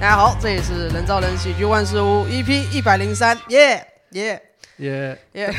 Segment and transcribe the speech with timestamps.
[0.00, 4.40] 大家好，这里是人造人喜剧万事屋 EP 一百零三，耶耶
[4.76, 5.52] 耶耶！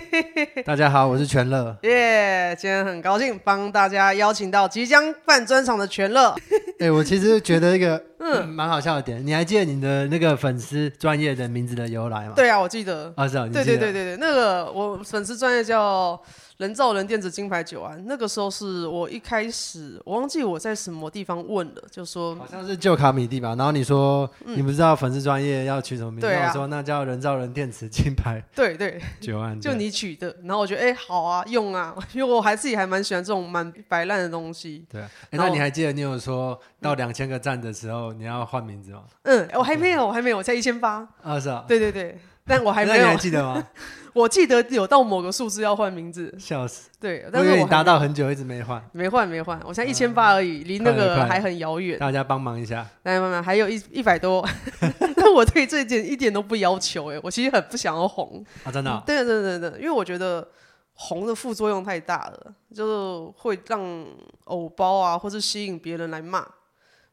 [0.62, 1.74] 大家好，我是全乐。
[1.84, 6.36] 耶，今天很高兴帮大家邀请到即将办专场的全乐。
[6.78, 12.34] 哎、欸，我其实觉得一个嗯蛮好笑的点，你还记得你的那个粉丝专业的名字的由来吗？
[12.36, 13.10] 对啊，我记得。
[13.16, 16.20] 啊，是啊，对对对对对，那个我粉丝专业叫。
[16.58, 23.54] 人造人电子金牌酒安，那个时候是我一开始，我忘记我在什么地方问了，就说好像是旧卡米蒂吧。
[23.54, 28.42] 然后你说、嗯、你不知道粉丝专业要取什么名字，我、啊、说那叫人造人电子金牌。
[28.56, 30.36] 对对，九安就你取的。
[30.42, 34.84] 然后我觉得哎、欸、好啊，用啊， 因为我还自己还蛮喜欢这种蛮摆烂的东西。
[34.90, 39.04] 对、啊欸，那你还记得你有说到两千个赞的时候你要换名字吗？
[39.22, 41.08] 嗯，我还没有，我还没有，我才一千八。
[41.22, 41.64] 啊，是啊。
[41.68, 42.96] 对对对，但我还没有。
[42.96, 43.64] 那你还记得吗？
[44.14, 46.88] 我记得有到某个数字要换名字，笑死！
[46.98, 51.96] 对，但是我达到很久一直没换，没换没换，我现在一千八而已，离、嗯、那个还很遥远。
[52.00, 54.44] 大家帮忙一下，来慢慢还有一一百多，
[55.14, 59.00] 但我对这件一点都不要求哎，我其实很不想要红啊，真的、哦？
[59.06, 60.48] 对对对对，因为我觉得
[60.94, 64.04] 红的副作用太大了，就是会让
[64.44, 66.44] 偶包啊，或是吸引别人来骂。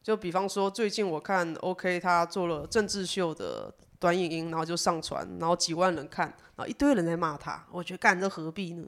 [0.02, 3.72] 就比方说，最近我看 OK 他做了政治秀的。
[3.98, 8.84] 短影音，然后就上传，然后几万人看，然后一堆人在骂他，我觉得干这何必呢？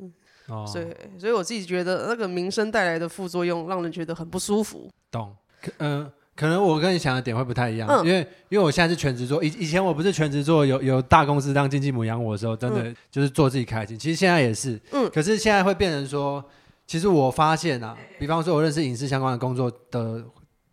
[0.48, 0.86] 哦，所以，
[1.18, 4.88] 所以我自己觉得那个名声带来的副作用，让人觉得很不舒服。
[5.10, 5.36] 懂？
[5.76, 13.98] 嗯、呃，可能我跟你想的点会不太一样，嗯、因为因为我现在是全职做，以以前我不是全职做，有有大公司当经济母养我的时候，真的就是做自己开心。
[13.98, 16.42] 其实现在也是，嗯，可是现在会变成说，
[16.86, 20.24] 其实我发现啊，比方说我认识影视相关的工作的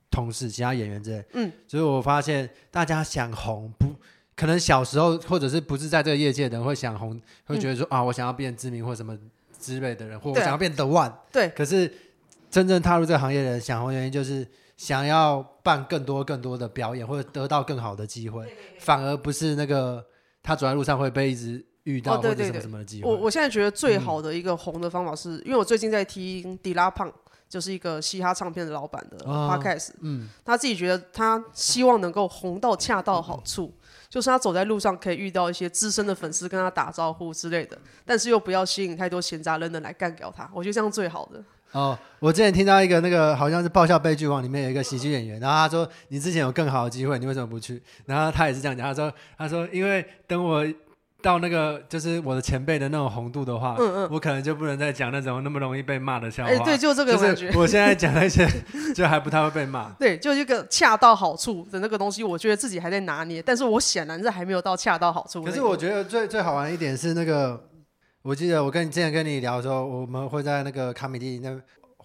[0.10, 3.94] 同事，其他演员之类，嗯，所以我发现大家想红不。
[4.36, 9.18] 可能小时候或者是不是在这个业界的人会想红，会觉得说、嗯、啊，我想要变知名或什么
[9.58, 11.12] 之类的人，或我想要变 the one。
[11.32, 11.48] 对。
[11.50, 11.92] 可是
[12.52, 18.46] 真正踏入这个行业的人想红原因就是想要办更多更多的表演，或者得到更好的机会，
[18.80, 20.06] 反而不是那个
[20.44, 23.10] 他走在路上会被一直遇到或者什么什么的机会。
[23.10, 27.10] 我我现在觉得最好的一个红的方法是，嗯、因为我最近在听迪拉胖，
[27.48, 33.74] 就是一个嘻哈唱片的老板的 podcast，、哦、嗯，他自己觉得他希望能够红到恰到好处。
[33.74, 33.82] 嗯
[34.16, 40.50] 就是他走在路上可以遇到一些资深的粉丝跟他打招呼之类的，但是又不要吸引太多闲杂人等来干掉他。
[40.54, 41.44] 我觉得这样最好的。
[41.74, 47.84] 哦，我之前听到一个那个好像是爆笑悲剧王里面有一个喜剧演员，然后他说，你之前有更好的机会，你为什么不去？
[48.06, 50.66] 然后他也是这样讲，他说他说因为等我。
[51.22, 56.50] 到那个就是我的前辈的那种红度的话，嗯嗯，我可能就不能再讲那种那么容易被骂的笑话。
[56.50, 57.48] 哎、欸，对，就这个感觉。
[57.48, 58.48] 就是、我现在讲那些，
[58.94, 59.90] 就还不太会被骂。
[59.98, 65.44] 对，就一个恰到好处的那个东西，我觉得自己还在拿捏，但是我显然是还没有到恰到好处。
[65.44, 67.60] 可是我觉得最最好玩的一点是那个，
[68.22, 71.50] 我记得我跟你之前跟你聊的时候，我们会在那个卡米蒂那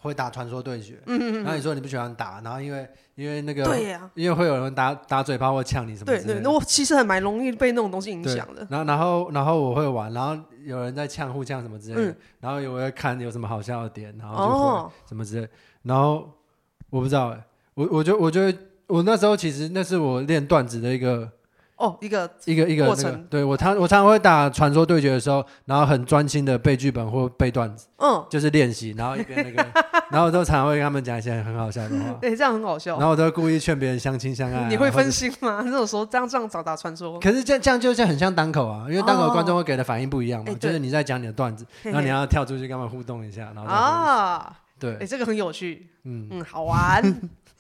[0.00, 2.88] 会打传说对决，嗯嗯嗯，然后你说你不喜欢打，然后因为。
[3.16, 6.06] 因为那个，对呀、啊，因为会有人打打嘴巴或呛你什么。
[6.06, 8.66] 对对，那我其实还蛮容易被那种东西影响的。
[8.70, 15.50] 然后然后然后我会玩，然后有人在呛互呛什么之类的，嗯、然后我会看有什么好笑的点，然后就会什么之类的。
[15.82, 16.32] 然后
[16.88, 17.44] 我不知道哎，
[17.74, 21.30] 我我就我觉得我那时候其实那是我练段子的一个。
[21.80, 29.66] 哦，一个一个一个过程，那个、对我常我常常会打传说对决的时候，然后很专心的背剧本或背段子，嗯，就是练习，然后一边那个，
[30.12, 34.68] 然后我都常常会跟他们讲一些很好笑的话，对、欸，这样很好笑，然后我都会故意劝别人相亲相爱、啊。
[34.68, 35.62] 你会分心吗？
[35.64, 46.28] 那种时候这样这样找打传说，可是这样这样就是很像单口啊，因为单口观众会给的反应不一样嘛，哦、就是你在讲你的段子，然后你要跳出去跟他们互动一下，然后啊，对，哎、欸，这个很有趣，嗯。
[46.30, 47.02] 嗯，好玩。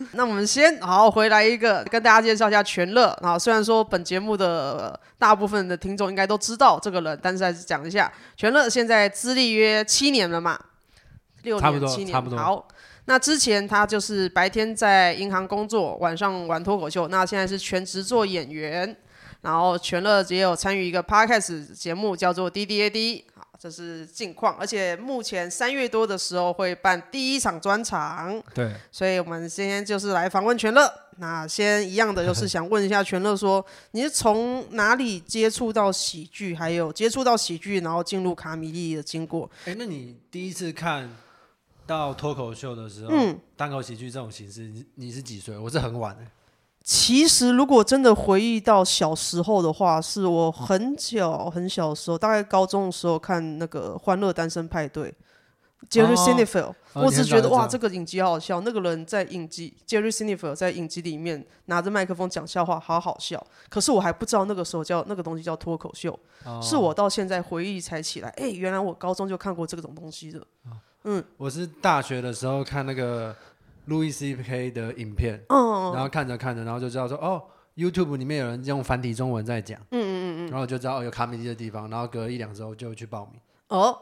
[0.12, 3.38] 那我们先好回来一个，跟大家介绍一下全乐啊。
[3.38, 10.58] 虽然说本节目的大部分的听众应该都知道这个人，但是还是讲一下，全乐现在资历约七年了嘛，
[11.42, 12.38] 六年七年，差不多。
[12.38, 12.66] 好，
[13.04, 17.06] 那之前他就是白天在银行工作，晚上玩脱口秀。
[17.08, 18.96] 那现在是全职做演员，
[19.42, 23.24] 然后全乐也有参与一个 podcast 节目，叫做 DDAD。
[23.60, 30.90] 这是近况，而且目前三月多的时候会办第一场专场，对，所以我们今天就是来访问全乐。
[31.18, 33.62] 那先一样的就是想问一下全乐，说
[33.92, 39.50] 你是从哪里接触到喜剧，还有接触到喜剧，然后进入卡米利的经过？
[39.66, 41.14] 哎，那你第一次看
[41.86, 45.58] 到脱口秀的时候，嗯，单口喜剧这种形式，你你是几岁？
[45.58, 46.22] 我是很晚的。
[46.82, 55.14] 其实，如果真的回忆到小时候的话，是我很小很小的时候，大概高中的时候看那个《欢乐单身派对》
[55.90, 58.60] ，Jerry Seinfeld，我只觉得哇，这个影集好好笑。
[58.62, 63.46] 那个人在影集，Jerry Seinfeld 在影集里面拿着麦克风讲笑话，好好笑。
[63.68, 70.44] 可是我还不知道那个时候叫那个东西叫脱口秀，哦、是我到现在回忆才起来，哎，原来我高中就看过这种东西的。
[71.04, 73.36] 嗯，我是大学的时候看那个。
[73.86, 77.42] 路易 C K 的影片，嗯，然后看着看着，然后就知道说哦
[77.76, 83.40] ，YouTube 里面有人用繁体中文在讲，嗯嗯嗯嗯，然后就知道哦有卡米蒂的地方，然后隔一两周就去报名。
[83.68, 83.96] 哦，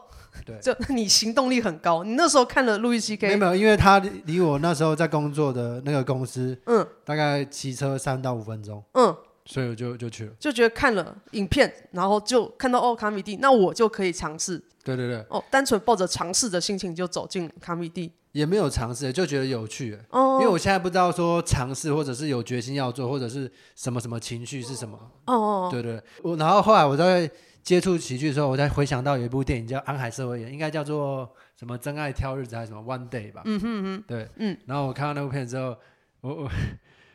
[0.45, 2.03] 对，就你行动力很高。
[2.03, 9.15] 你那时候看了路易 C K，没有，因为他离我那时候在工作的那个公司，嗯，大概骑车三到五分钟，嗯，
[9.45, 14.59] 所以我就就去了，就觉得看了影片，然后就看到哦卡米蒂，那我就可以尝试。
[14.83, 19.97] 对对对，哦，单纯抱着尝试的心情就走进卡米蒂，也没有尝试，就觉得有趣。
[20.09, 24.97] 哦，因为我现在不知道说尝试，或者是有决心要做，或者是什么什么情绪是什么。
[25.25, 27.29] 哦哦，对对，我然后后来我在
[27.63, 33.41] 接触喜剧的时候，我才回想到有一部电影叫安海社会演，应该叫做什么《真爱挑日子》还是什么《One Day》吧。
[33.45, 34.57] 嗯哼哼，对，嗯。
[34.65, 35.75] 然后我看到那部片之后，
[36.21, 36.49] 我我。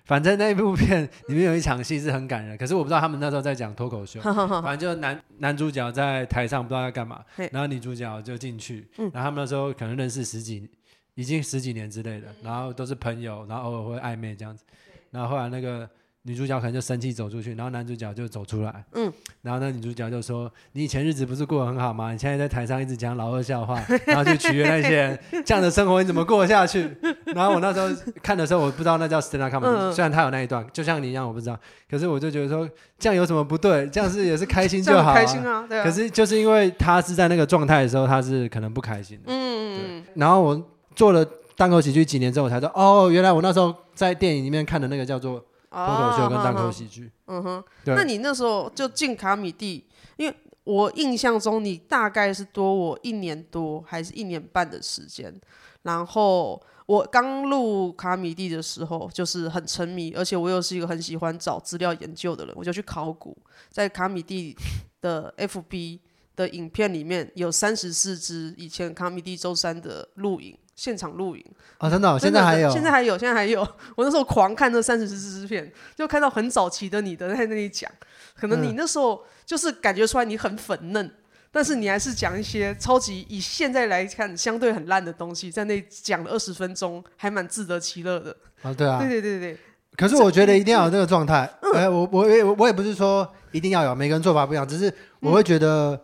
[0.04, 4.20] 反正那部片里面有一场戏是很感人，可是我不知道他们那时候在讲脱口秀。
[4.60, 10.68] 反正就男男主角在台上不知道在干嘛，然后女主角就进去，然后他们那时候可能认识十几，
[11.14, 14.64] 已经十几年之类的，然后都是朋友，然后偶尔会暧昧这样子，
[15.10, 15.88] 然后后来那个。
[16.26, 18.82] 女主角可能就生气走出去，然后男主角就走出来。
[18.94, 19.12] 嗯，
[19.42, 22.12] 然后那女主角就说：“你以前日子不是过得很好吗？
[22.12, 26.90] 你现在在台上一直讲老二笑话，然后去取悦那些人，这样的生活你怎么过下去？”
[27.36, 27.90] 然后我那时候
[28.22, 31.60] 看的时候，我不知道那叫 stand up comedy，嗯，虽然他有那一段，就像你一样，我不知道。
[31.90, 32.66] 可是我就觉得说，
[32.98, 33.86] 这样有什么不对？
[33.88, 35.84] 这样是也是开心就好，啊，开心啊，对啊。
[35.84, 39.24] 可是就是因为他是在那个状态的时候，他是可能不开心的。
[39.26, 40.04] 嗯嗯。
[40.14, 41.24] 然后我做了
[41.56, 45.44] 单口喜剧几年之后，我才知道哦，原来我那时候在电影里面看的那个叫做。
[45.76, 49.84] 脱口秀跟单口喜剧，嗯哼，那你那时候就进卡米蒂，
[50.16, 50.32] 因为
[50.62, 55.34] 我印象中你大概是多我一年多还是一年半的时间。
[55.82, 63.36] 然后我刚入卡米蒂的时候，就是很沉迷，而且我又是一个很喜欢找资料研究的人，我就去考古，
[63.68, 64.56] 在卡米蒂
[65.00, 65.98] 的 FB
[66.36, 70.56] 的影片里面有三十四支以前卡米蒂周三的录影。
[70.76, 71.44] 现场录影
[71.78, 73.60] 啊，真的、哦，现在还有，现在还有，现在还有。
[73.94, 77.90] 我那时候狂看那三十四支片，就看到很早期的你的在那里讲，
[78.36, 81.14] 可能你那时候就是感觉出来你很粉嫩，嗯、
[81.52, 88.36] 但是你还是讲一些超级以现在来看相对很烂的东西，在那讲了二十分钟，还蛮自得其乐的。
[88.62, 89.58] 啊，对啊，对对对对。
[89.96, 91.42] 可是我觉得一定要有这个状态。
[91.42, 96.00] 哎、嗯欸，我我也我也不是说一定要有，每个人做法不一样，只是我会觉得。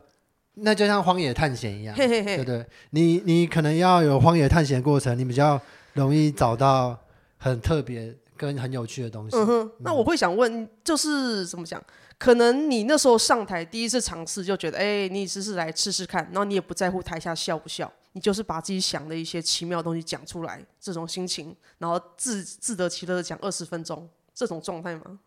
[0.62, 2.66] 那就像荒野探险一样，嘿嘿嘿对不对？
[2.90, 5.60] 你你可能要有荒野探险的过程，你比较
[5.94, 6.98] 容易找到
[7.38, 9.36] 很特别跟很有趣的东西。
[9.36, 11.82] 嗯哼，那我会想问，就是怎么讲？
[12.18, 25.18] 可能你那时候上台第一次尝试，就觉得，哎，你只是来试试看，然后你也不在乎台下笑不笑，你就是把自己想的一些奇妙的东西讲出来，这种心情，然后自自得其乐的讲二十分钟，这种状态吗？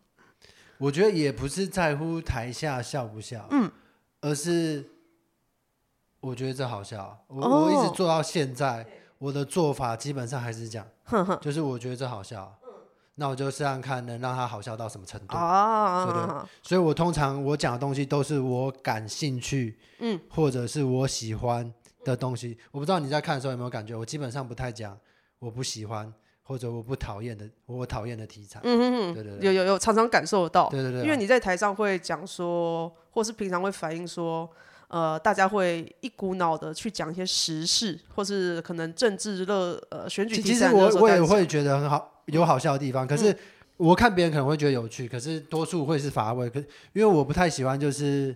[0.77, 3.71] 我觉得也不是在乎台下笑不笑，嗯，
[4.21, 4.89] 而是。
[6.23, 7.65] 我觉得这好笑，我、oh.
[7.65, 8.87] 我一直做到现在，
[9.17, 10.87] 我的做法基本上还是这样，
[11.41, 12.49] 就是我觉得这好笑，
[13.15, 16.05] 那我就试试看能让他好笑到什么程度，oh.
[16.05, 16.49] 对不对？
[16.61, 21.69] 所以我通常我讲的东西都是我感兴趣，嗯，或者是我喜欢
[22.05, 22.57] 的东西。
[22.71, 24.97] 我不知道你在看的时候有没有感觉，我基本上不太讲
[25.39, 26.11] 我不喜欢
[26.41, 28.61] 或者我不讨厌的，我讨厌的题材。
[28.63, 30.69] 嗯嗯，对对对，有有有，常常感受得到。
[30.69, 34.49] 对对对，因为你在台上会讲说，或是平常会反映说。
[34.93, 40.39] 呃，大家会一股脑的去讲一些时事，或是可能政治热呃选举。
[40.39, 43.07] 其实我我也会觉得很好，有好笑的地方。
[43.07, 43.35] 可是
[43.77, 46.47] 我看别人可能会觉得有趣，可是多数会是乏味。
[46.47, 46.59] 可
[46.93, 48.35] 因为我不太喜欢，就是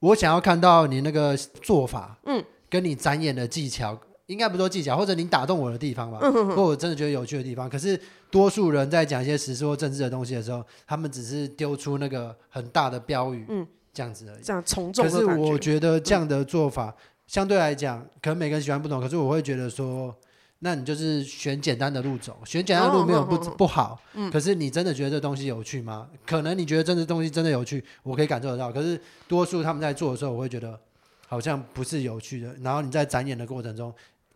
[0.00, 7.70] 我想要看到你那个做法，嗯，跟你展演的技巧，应该不说技巧，或者你打动我的地方吧，嗯、或我真的觉得有趣的地方。
[7.70, 7.98] 可是
[8.30, 13.66] 多数人在讲一些时事或政治的东西的时候，他们只是丢出那个很大的标语，嗯。
[13.96, 15.02] 这样子而已，这样从众。
[15.02, 16.94] 可是我觉得这样的做法，
[17.26, 19.00] 相对来讲，可能每个人喜欢不同。
[19.00, 20.14] 可是我会觉得说，
[20.58, 23.98] 那你就是选简单的路走，选简单的路没有不不好。
[24.30, 26.06] 可是你真的觉得这东西有趣吗？
[26.26, 28.70] 可能你觉得这东西真的有趣，我可以感受得到。
[28.70, 30.78] 可是多数他们在做的时候，我会觉得
[31.26, 32.54] 好像不是有趣的。
[32.60, 33.90] 然后你在展演的过程中，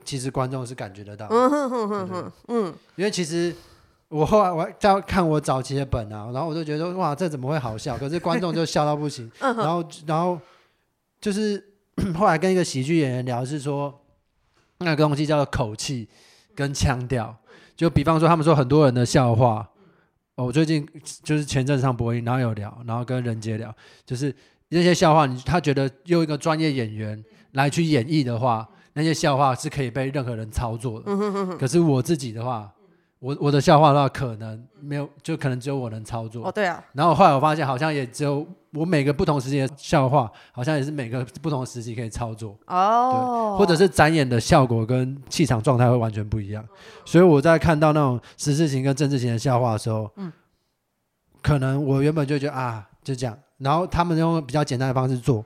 [0.07, 1.27] 其实观众是感觉得到。
[1.29, 3.55] 嗯哼哼哼哼，嗯，因为其实。
[4.11, 7.95] 我后来我在看我早期的本啊，然后我就觉得哇，这怎么会好笑？
[7.99, 9.31] 可是观众就笑到不行。
[9.39, 10.37] 然后然后
[11.21, 11.65] 就是
[12.19, 14.03] 后来跟一个喜剧演员聊，是说
[14.79, 16.09] 那个东西叫做口气
[16.57, 17.35] 跟腔调。
[17.77, 19.65] 就比方说，他们说很多人的笑话，
[20.35, 20.85] 哦，我最近
[21.23, 23.73] 就是前阵上播音，然后有聊，然后跟任杰聊，
[24.05, 24.35] 就是
[24.71, 31.57] 那些笑话，你他觉得用一个专业演员来去演绎的话，那些笑话是可以被任何人操作的。
[31.57, 32.69] 可是我自己的话。
[33.21, 36.49] 我我的笑话的话，可能没有，就可能只有我能操作。
[36.49, 36.83] 哦，对啊。
[36.95, 42.59] 然后后来我发现，好像也只有我每个不同时期的笑话，好像也是每个不同时期可以操作。
[42.67, 43.57] 哦。
[43.59, 46.65] 或者是展演的效果跟气场状态会完全不一样。
[47.05, 50.33] 所以我在看到那种时事型跟政治型的笑话的时候，嗯，
[51.43, 53.39] 可能我原本就觉得啊，就这样。
[53.59, 55.45] 然后他们用比较简单的方式做，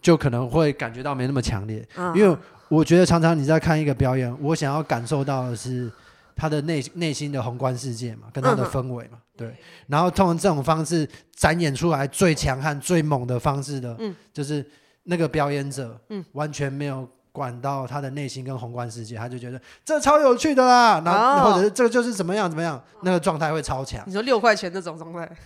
[0.00, 1.84] 就可能会感觉到没那么强烈。
[1.96, 2.16] 嗯。
[2.16, 2.36] 因为
[2.68, 5.90] 我觉得常常你在看一个表演，我想要感受到的是。
[6.36, 9.56] 他的内内心的宏观世界嘛，跟他的氛围嘛，嗯、对。
[9.86, 14.64] 然后通过这种方式展演出来最强悍、最猛的方式的，嗯、就是
[15.04, 21.02] 那个表演者，嗯、完全没有管到他的内心跟宏观世界，他就觉得这超有趣的啦。
[21.02, 24.02] 然后或者是这个就是怎么样怎么样，那个状态会超强。
[24.06, 25.36] 你说六块钱那种状态？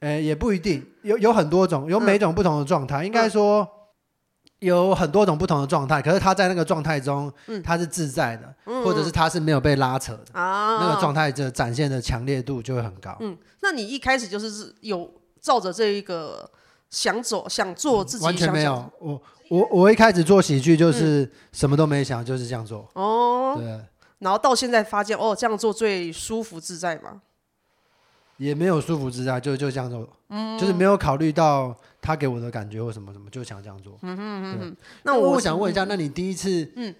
[0.00, 3.66] 呃， 也不一定，有有很多种，有每种不同的状态，嗯、应该说。
[4.60, 13.16] 有很多种不同的状态，可是他在那个状态中，嗯、他是自在的，嗯、或者是他是没有被拉扯的，嗯、那个状态的展现的强烈度就会很高。
[13.20, 15.08] 嗯，那你一开始就是有
[15.40, 16.50] 照着这一个
[16.90, 18.90] 想走、想做自己完全没有。
[18.98, 22.88] 我我我一开始做喜剧就是什么都没想，就是这样做。
[22.94, 23.80] 哦，对。
[24.18, 27.22] 然后到现在发现，哦，这样做最舒服自在吗？
[28.38, 31.76] 也没有舒服之在，就就这样做，嗯、就是没有考虑到。
[32.00, 33.98] 他给我的感觉或什么什么，就想这样做。
[34.02, 34.76] 嗯哼嗯哼。
[35.02, 36.94] 那我，我想问一下，那你第一次嗯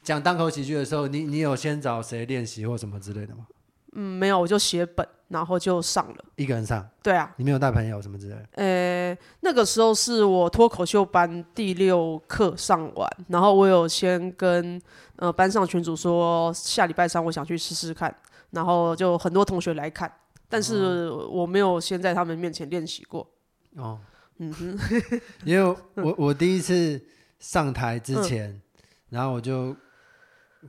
[0.00, 3.48] 讲单口喜剧的时候，你你有先找谁练习或什么之类的吗？
[3.94, 6.24] 嗯，没有，我就写本，然后就上了。
[6.36, 6.88] 一个人上？
[7.02, 7.34] 对啊。
[7.36, 8.48] 你没有带朋友什么之类的？
[8.52, 14.80] 呃，那个时候是我脱口秀班第六课上完，然后我有先跟
[15.16, 18.14] 呃班上群主说下礼拜三我想去试试看，
[18.50, 20.10] 然后就很多同学来看，
[20.54, 23.28] 但是我没有先在他们面前练习过。
[23.74, 23.98] 哦。
[24.38, 24.78] 嗯哼，
[25.44, 27.00] 因为我我第一次
[27.40, 28.62] 上台之前，嗯、
[29.08, 29.74] 然后我就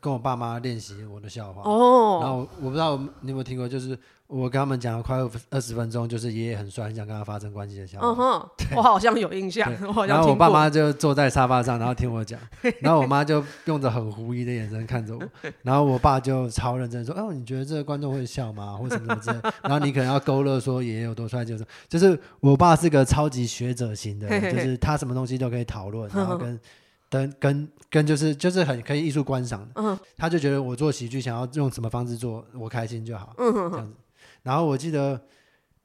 [0.01, 1.61] 跟我爸妈练习我的笑话。
[1.63, 3.97] 哦，然后我，不知道你有没有听过，就是。
[4.27, 5.17] 我跟他们讲了快
[5.51, 8.07] 二十分钟，就是爷爷很帅，很想跟他发生关系的笑话。
[8.07, 9.71] 嗯哼，我好像有印象。
[10.07, 12.39] 然后我爸妈就坐在沙发上，然后听我讲。
[12.81, 15.21] 然后我妈就用着很狐疑的眼神看着我。
[15.61, 18.75] 然后我爸就超认真说：“哦，你觉得这个观众会笑吗？
[18.75, 19.53] 或什么什么之类。
[19.61, 26.59] ”然后你可能要勾勒说爷爷有多帅，就是就是我爸是个超级学者型的，就是他什么东西都可以讨论，然后跟
[27.09, 29.99] 跟跟跟就是就是很可以艺术观赏的。
[30.17, 33.33] 他就觉得我做喜剧想要用什么方式做，我开心就好。
[33.37, 33.93] 这样子。
[34.43, 35.19] 然后我记得，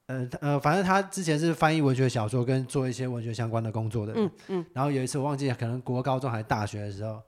[0.07, 4.25] 呃呃，反正他之前是翻译文学小说跟做一些文学相关的工作的人。
[4.25, 4.67] 嗯嗯。
[4.73, 7.23] 然后有一次我忘记，可能国高中还是大学的时候，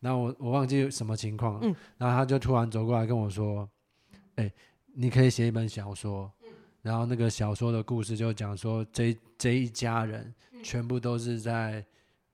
[0.00, 1.60] 然后我我忘记什么情况了。
[1.62, 1.74] 嗯。
[1.96, 3.68] 然后他就突然走过来跟我说
[4.36, 4.52] ：“哎，
[4.94, 6.30] 你可以写一本小说。”
[6.82, 11.82] 然后那个小说的故事就讲说，这这一家人全部都是在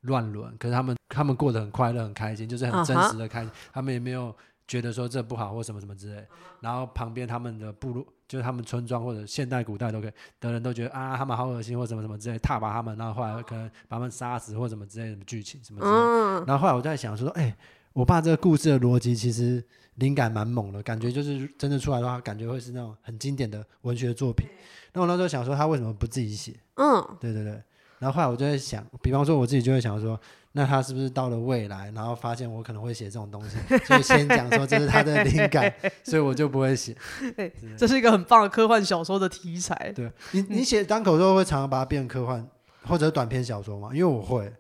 [0.03, 4.35] 乱伦，可是他们他们过得很快乐很开心，就是很真实的开心，他们也没有
[4.67, 6.27] 觉得说这不好或什么什么之类。
[6.61, 8.07] 然后旁边他们的部落。
[8.31, 15.93] 就是他们村庄或者现代古代都可以的人都觉得啊，他们好恶心或什么什么之类，踏伐他们，然后后来可能把他们杀死或什么之类的剧情什么之类。
[15.93, 17.57] 嗯、然后后来我在想说，哎、欸，
[17.93, 19.61] 我爸这个故事的逻辑其实
[19.97, 24.47] 灵感蛮猛的，感觉就是真的出来的话，感觉会是那种很经典的文学作品。
[24.93, 26.55] 那我那时候想说，他为什么不自己写？
[26.75, 27.61] 嗯，对对对。
[28.01, 30.19] 然后后来我就在想，比方说我自己就会想说。
[30.53, 36.93] 那他是不是到了未来，然后发现我可能会写这种东西，所以先讲说这是他的灵感，所以我就不会写。
[37.37, 39.93] 对，这是一个很棒的科幻小说的题材。
[39.95, 42.45] 对，你你写单口都会常常把它变成科幻
[42.83, 43.91] 或者短篇小说吗？
[43.93, 44.53] 因为我会，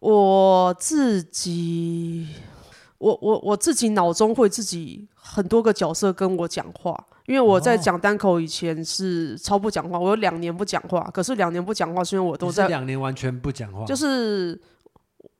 [0.00, 2.26] 我自己，
[2.98, 14.60] 我我我自己脑中会自己很多个角色跟我讲话，因为我在讲单口以前是超不讲话，我有两年不讲话，可是两年不讲话是因为我都在两年完全不讲话，就是。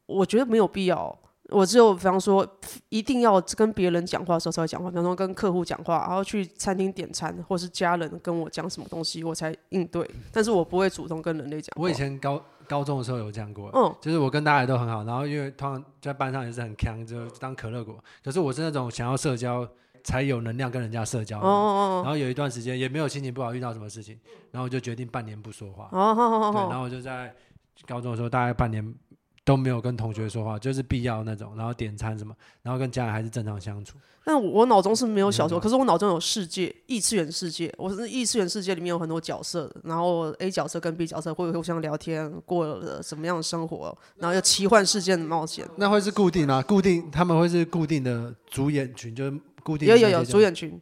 [0.08, 1.14] 我觉得没有必要，
[1.50, 2.46] 我只有比方说，
[2.88, 10.10] 一定要跟别人讲话的时候才会讲话，比方说跟客户讲话，然后去餐厅点餐，或是家人跟我讲什么东西，我才应对。
[10.32, 11.70] 但是我不会主动跟人类讲。
[11.76, 18.02] 我以前高高中的时候有这样过，嗯，就是我跟大家都很好，然后因为通常在班上也是很强，就当可乐果。
[18.24, 19.68] 可是我是那种想要社交
[20.08, 24.18] 才有能量跟人家社交，哦哦哦，然后有一段时间也没有心情不好，遇到什么事情，
[24.50, 25.90] 然后我就决定半年不说话。
[25.92, 27.34] 哦哦哦，对，然后我就在
[27.86, 28.94] 高中的时候大概半年。
[29.44, 33.96] 都没有跟同学说话，就是必要那种，然后点餐什么，然后跟家人还是正常相处。
[34.26, 37.74] 那我脑中是没有小说，可是我脑中有世界，异次元世界。
[37.78, 45.66] 我是异次元世界里面有很多角色，然后 A 角色跟 B 角色会互相聊天，过了什么样的生活，然后有奇幻世界的冒险。
[45.76, 46.60] 那会是固定啊？
[46.60, 50.80] 固定他们会是固定的主演群，就是固定有有有主演群，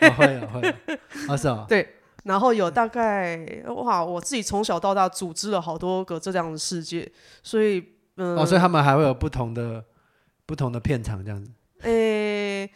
[0.00, 1.86] 哦、会有会有，啊 是啊，对。
[2.24, 7.10] 然后有大概哇，我自己从小到大组织了好多个这样的世界，
[7.42, 7.84] 所以
[8.16, 9.84] 嗯，哦，所以他们还会有不同的
[10.46, 11.50] 不同的片场这样子。
[11.82, 12.70] 诶，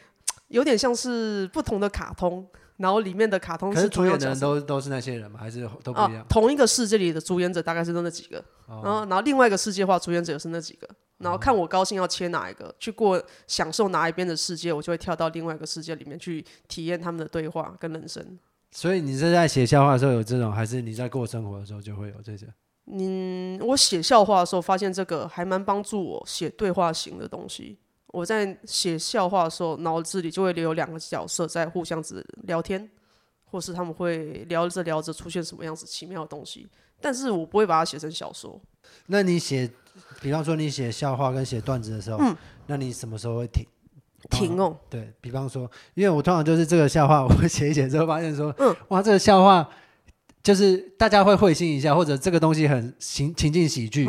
[0.48, 2.46] 有点像是不同的卡通，
[2.76, 5.40] 然后里面的卡通是主演的人都都是那些人吗？
[5.40, 6.16] 还是都不一样？
[6.16, 18.38] 啊、同一个世界里的主演者大概是都那几个，哦、然后然后另外一个世界的话，主演者也是那几个，然后看我高兴要切哪一个，去过享受哪一边的世界，我就会跳到另外一个世界里面去体验他们的对话跟人生。
[18.70, 22.46] 所以你是在写笑话的时候有这种，还是你在过生活的时候就会有这些？
[22.86, 27.78] 嗯，我写笑话的时候发现这个还蛮帮助我写对话型的东西。
[28.08, 32.88] 我在写笑话的时候，脑子里就会留两个角色在互相子聊天，
[33.44, 36.68] 或是他们会聊着聊着出现什么样子奇妙的东西，
[37.00, 38.60] 但是我不会把它写成小说。
[39.06, 39.70] 那你写，
[40.20, 43.64] 比方说你写笑话跟写段子的时候，嗯，那你什么时候会停？
[44.30, 44.76] 停哦。
[44.90, 49.68] 对，比方说，因为我通常就是这个笑话，我会写一写之后发现说，嗯，哇，这个笑话。
[50.42, 54.06] 就是大家会会心一笑，或者这个东西很情情境喜剧，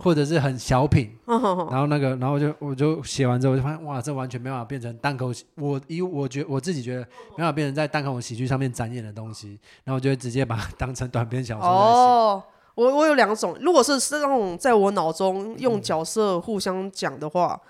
[0.00, 7.02] 或者是很小品，然后那个，然后就我就写完之后，我就发现哇，这完全没办法变成单口喜，我以我觉我自己觉得
[7.32, 11.68] 没办法变成在单口喜剧上面展演的东西，然后我就会直接把它当成短篇小说。
[11.68, 12.42] 哦，
[12.74, 17.60] 我我有两种，如果是是那种在我脑中用角色互相讲的话。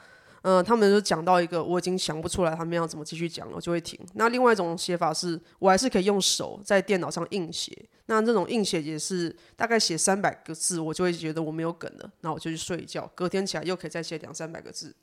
[0.47, 3.99] 嗯、呃，他们就讲到一个我已经想不出来他们要怎么继续讲了，我就会停。
[4.13, 7.75] 那另外一种写法是，我还是可以用手在电脑上硬写。
[8.09, 14.95] 那这种硬写也是大概写三百个字，我就会觉得我没有梗了，那我就去睡一觉，隔天起来又可以再写两三百个字。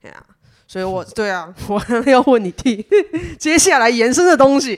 [0.00, 0.26] 哎呀，
[0.66, 1.80] 所以我 对啊， 我
[2.10, 2.84] 要问你弟
[3.38, 4.76] 接下来延伸的东西。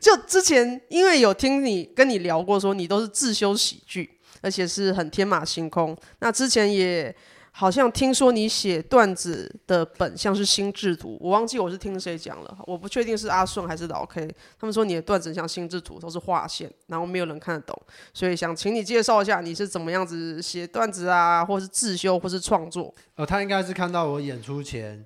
[0.00, 4.08] 就之前因为有听你跟你聊过，说你都是自修喜剧，
[4.40, 5.96] 而且是很天马行空。
[6.20, 7.14] 那之前也。
[7.58, 14.32] 好像听说你写段子的本像是心智图，我忘记我是听谁讲了，我不确定是阿顺还是老 K。
[14.60, 17.76] 他们说你的段子像心智图，都是画线，然后没有人看得懂，
[18.14, 22.94] 所以想请你介绍一下你是怎么样子写段子啊，或是自修，或是创作。
[23.16, 25.04] 呃，他应该是看到我演出前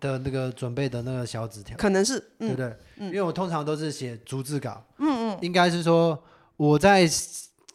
[0.00, 2.76] 的那个准备的那个小纸条，可能是，嗯、对不对？
[2.96, 6.20] 嗯、因为我通常都是写逐字稿，嗯嗯，应该是说
[6.56, 7.08] 我在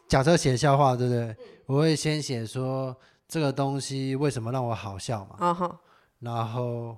[0.06, 1.22] 假设写笑话，对不对？
[1.22, 2.94] 嗯、我会先写说。
[3.28, 5.76] 这个东西为什么让我好笑嘛？Uh.
[6.20, 6.96] 然后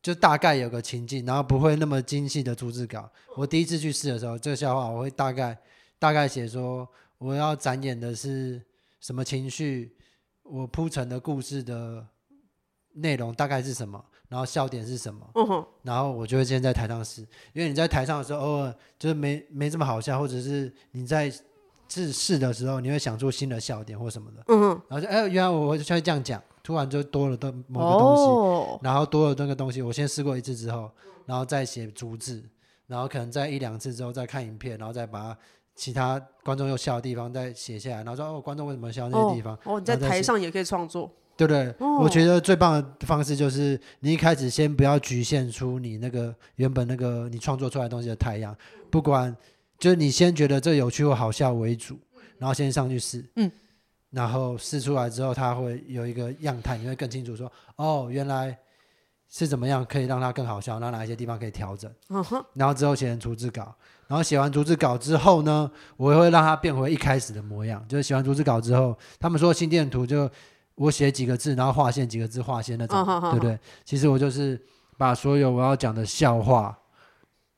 [0.00, 3.10] 就大概有个情境，然后不会那么精细的逐字稿。
[3.36, 5.58] 我第一次去试的时候，这个笑话我会大概
[5.98, 8.62] 大概写说我要展演的是
[9.00, 9.96] 什么情绪，
[10.44, 12.06] 我铺陈的故事的
[12.92, 15.28] 内容大概是什么，然后笑点是什么。
[15.34, 15.66] Uh.
[15.82, 21.32] 然后我就会先在台上试，因为你在台上的时候偶尔就是没没这么好笑，或者是你在。
[21.92, 30.90] 自试的时候，你会想出新的笑点或什么的，嗯，然后就哎，原来我会这样讲，突然就多了的某个东西，哦、然后多了那个东西，我先试过一次之后，
[31.26, 32.42] 然后再写逐字，
[32.86, 35.36] 然后可能在一两次之后再看影片，然后再把
[35.76, 39.54] 其他观众又笑的地方再写下来，然后说哦，观众为什么笑那些地方？
[39.64, 41.68] 哦，你在台上也可以创作，对不对？
[41.78, 48.56] 哦、我觉得最棒的方式就是你一开始先不要局限出你那个原本那个你创作出来的东西的太阳，
[48.90, 49.36] 不管。
[49.82, 51.98] 就是你先觉得这有趣或好笑为主，
[52.38, 53.50] 然后先上去试，嗯，
[54.10, 58.56] 然后试出来之后，它会有一个样态，你会更清楚说，哦，原来
[59.28, 63.74] 是怎么样可以让它更好笑，然后哪一些地方可以调整，嗯哼，然后之后写成逐字稿，
[64.06, 70.30] 然后写完逐字稿之后呢，我会让它变回一开始的模样，就是写完逐字稿之后，他们说心电图就
[70.76, 73.58] 我写几个字，然后划线几个字划线那种，嗯、对不对？
[73.84, 74.60] 其实我就是
[74.96, 76.78] 把所有我要讲的笑话。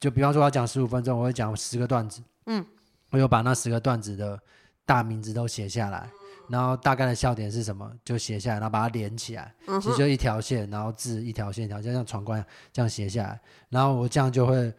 [0.04, 2.20] 就比方说，我要讲十五分钟，我会讲十个段子。
[2.44, 2.62] 嗯，
[3.08, 4.38] 我有把那十个段子的
[4.84, 6.10] 大名字都写下来，
[6.46, 9.54] 然后大概的笑点是什么就写下来，然后把它连起来。
[9.66, 13.40] 嗯、其实就一条线，然后字一条线一条就，像闯关这样写下来。
[13.70, 14.70] 然后我这样就会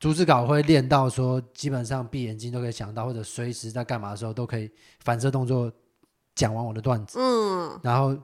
[0.00, 5.72] 逐字稿会练到说，基本上闭眼睛都可以想到，或者随时在干嘛的时候都可以反射动作
[6.34, 7.20] 讲完我的段子。
[7.20, 8.18] 嗯，然后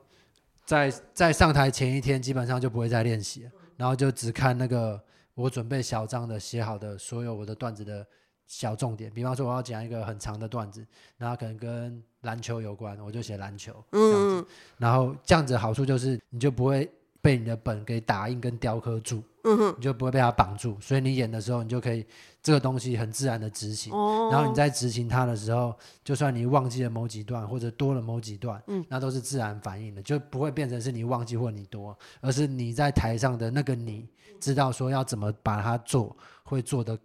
[0.64, 5.00] 在在上台前一天，基本上就不会再练习，然后就只看那个。
[5.34, 8.06] 我准备小张的写好的所有我的段子的
[8.46, 14.46] 小重点，比方说我要讲一个很长的段子，然后可能跟篮球有关，我就写篮球，这样子。
[14.76, 16.90] 然后这样子的好处就是你就不会
[17.20, 22.06] 被你的本给打印跟雕刻住，你就不会被它绑住，所以你演的时候你就可以
[22.42, 23.92] 这个东西很自然的执行。
[24.30, 25.74] 然后你在执行它的时候，
[26.04, 34.08] 就算你忘记了某几段或者多了某几段，那都是自然反应的，就不会变成是你忘记或你多，而是你在台上的那个你。
[34.40, 36.98] 知道说要怎么把它做，会做的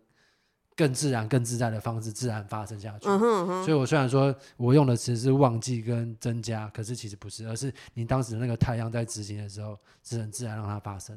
[0.76, 3.08] 更自然、更自在的方式，自然发生下去。
[3.08, 3.64] 嗯哼嗯哼。
[3.64, 11.16] 所以我虽然说我用的词是忘记跟增加，可是其实不是，而是你当时那个太阳在执行的时候，是很自然让它发生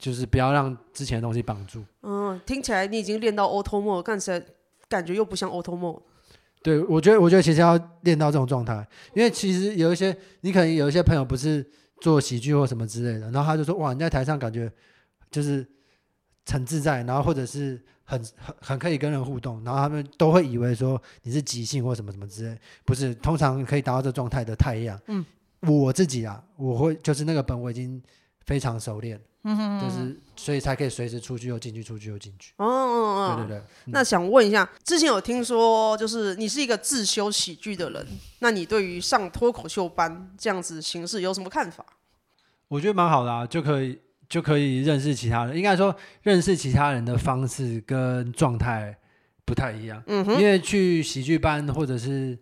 [0.00, 1.84] 就是不要让之前的东西绑住。
[2.02, 4.42] 嗯，听起来你已经练到 auto mode，看起来
[4.88, 6.02] 感觉又不像 auto mode。
[6.62, 8.84] 对，我觉得，我觉得其实要练到这种状态，
[9.14, 11.64] 因为其实有一些你可能有一些朋友不是
[12.00, 14.72] 做喜剧或什么之类的，然后他就说哇，你在台上感觉。
[15.30, 15.64] 就是
[16.50, 25.00] 很自在，然后或者是很很很可以跟人互动，然后他们都会以为说你是即兴或什么什么之类，不是，通常可以达到这状态的太阳。
[25.06, 25.24] 嗯，
[25.60, 28.02] 我自己啊，我会就是那个本我已经
[28.40, 32.52] 非常熟练，嗯就是所以才可以随时出去又进去，出去又进去。
[32.56, 33.58] 哦哦哦，对对对。
[33.86, 38.06] 嗯、那想问一下，之前有听说就是你是一个自修喜剧的人，
[38.40, 41.84] 那你对于上脱口秀班这样子形式有什么看法？
[42.68, 43.98] 我觉得蛮好的啊，就可以。
[44.30, 48.96] 就可以认识其他人，应该说认识其他人的方式跟状态
[49.44, 50.00] 不太一样。
[50.06, 52.38] 嗯哼，因为去喜剧班或者是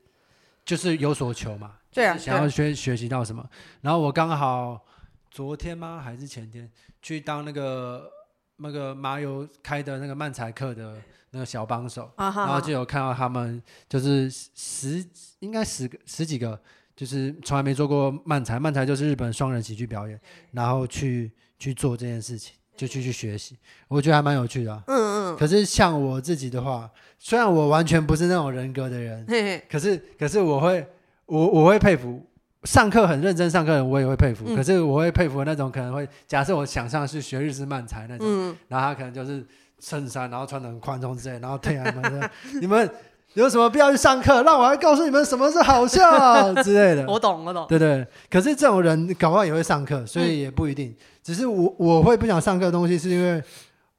[0.67, 3.43] 就是有所求嘛，对啊，想要学学习到什么。
[3.81, 4.79] 然后我刚好
[5.31, 6.01] 昨天吗？
[6.03, 8.11] 还是前天去当那个
[8.57, 10.97] 那个麻油开的那个漫才课的
[11.31, 15.05] 那个小帮手，然后就有看到他们就是十
[15.41, 16.61] 应该十个十几个，
[16.97, 20.21] 就是从来没做过漫才，漫才就是日本双人喜剧表演，
[20.53, 21.31] 然后去。
[21.61, 24.81] 去做这件事情，就去去学习，我觉得还蛮有趣的啊。
[24.87, 25.37] 嗯嗯。
[25.37, 26.89] 可是像我自己的话，
[27.19, 30.87] 虽然我完全不是那种人格的人，嘿嘿，可是可是我会，
[31.27, 32.25] 我我会佩服
[32.65, 34.45] 上课很认真上课的人，我也会佩服。
[34.47, 34.57] 嗯。
[34.57, 39.47] 可是我会佩服那种可能会假设我想象是学日式漫才那种，嗯，然后他可能就是
[39.79, 41.95] 衬衫，然后穿的很宽松之类，然后对啊，
[42.61, 42.91] 你们。
[43.35, 44.43] 有什么必要去上课？
[44.43, 47.07] 让我来告诉你们什么是好笑之类的。
[47.07, 47.67] 我懂，我懂。
[47.69, 48.05] 对对。
[48.29, 50.89] 可是这种人搞不好也会上课，所以也不一定。
[50.89, 53.41] 嗯、只是我我会不想上课的东西，是因为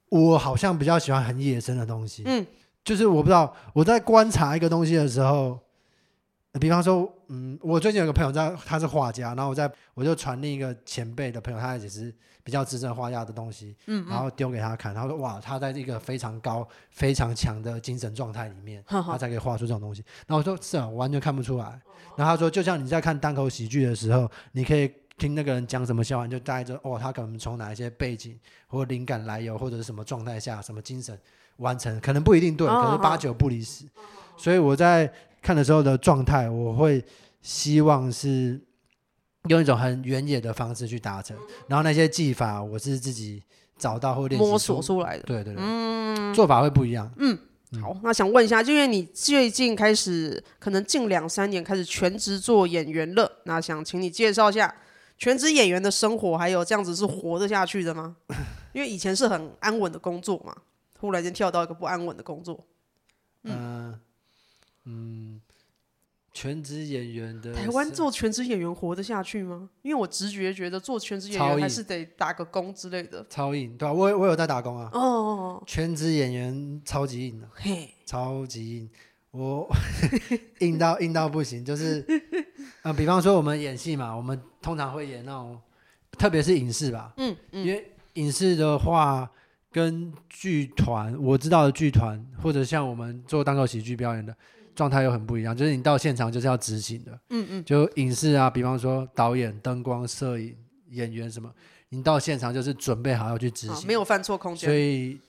[0.10, 2.24] 我好像比较喜欢很野生的东西。
[2.26, 2.46] 嗯。
[2.84, 5.58] 就是我不知道我在观察一个东西的时候，
[6.60, 12.14] 比方说，嗯，我最近有个朋友在，他是画家，然后我在我就传另一个前辈的朋友，他也是。
[12.42, 20.04] 比较资深画家的东西，嗯，然后丢给他看，他说哇，他在一个非常高、非常强的精神状态里面，呵呵他才可以画出这种东西。
[20.26, 21.66] 然后我说是啊，我完全看不出来。
[22.16, 31.16] 然后他说，就像你在看单口喜剧的时候，你可以听那个人讲什么笑话，你就带着哦，他可能从哪一些背景或灵感来由，或者是什么状态下、什么精神
[31.58, 33.86] 完成，可能不一定对，可是八九不离十。
[34.36, 37.04] 所以我在看的时候的状态，我会
[37.42, 38.60] 希望是。
[39.48, 43.42] 用一种很原野的方式去达成，然后那些技法我是自己
[43.78, 45.24] 找到或练习摸索出来的。
[45.24, 47.10] 对对对，嗯，做法会不一样。
[47.18, 47.40] 嗯，
[47.82, 54.76] 好，那想问一下，就因为你最近开始，可能近两三年开始全职做演员了，那想请你介绍一下
[55.18, 58.18] 全职演员的生活，还有这样子是活得下去的吗？
[58.74, 60.54] 因为以前是很安稳的工作嘛，
[61.00, 62.60] 忽然间跳到一个不安稳的工作。
[63.44, 63.79] 嗯嗯。
[64.86, 65.40] 嗯
[66.32, 69.68] 全职演员的台湾做全职演员活得下去吗？
[69.82, 73.26] 因为我直觉觉得做全职演员还是得打个工之类的。
[73.28, 74.90] 超硬，对啊，我我有在打工啊。
[74.94, 75.64] 哦哦。
[75.66, 78.90] 全职演员超级硬的，嘿，超级硬，
[79.32, 79.68] 我
[80.62, 82.06] 硬到硬到不行，就是
[82.84, 85.60] 呃，比方说我们演戏嘛，我们通常会演那种，
[86.12, 89.30] 特别是影视吧，嗯，嗯，因为影视的话
[89.72, 94.34] 跟剧团，我知道的剧团或者像我们做单口喜剧表演的。
[94.80, 100.56] 状态又很不一样，就是你到现场就是要执行的，嗯嗯，就影视啊，比方说导演、灯光、摄影、
[100.92, 101.54] 演员什么，
[101.90, 105.20] 你到现场就是准备好要去执行，没有犯错空间，所以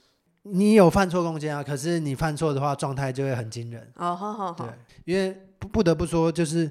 [0.45, 3.93] 你有犯错空间啊，可是你犯错的话，状态就会很惊人。
[3.97, 4.69] 哦，好好好，对，
[5.05, 6.71] 因为不不得不说，就是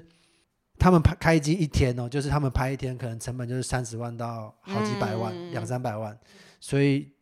[0.78, 6.18] 他们拍开机一天哦，就是他们拍一天，可能成本就是三十万到好几百万，两三百万，
[6.58, 7.12] 所以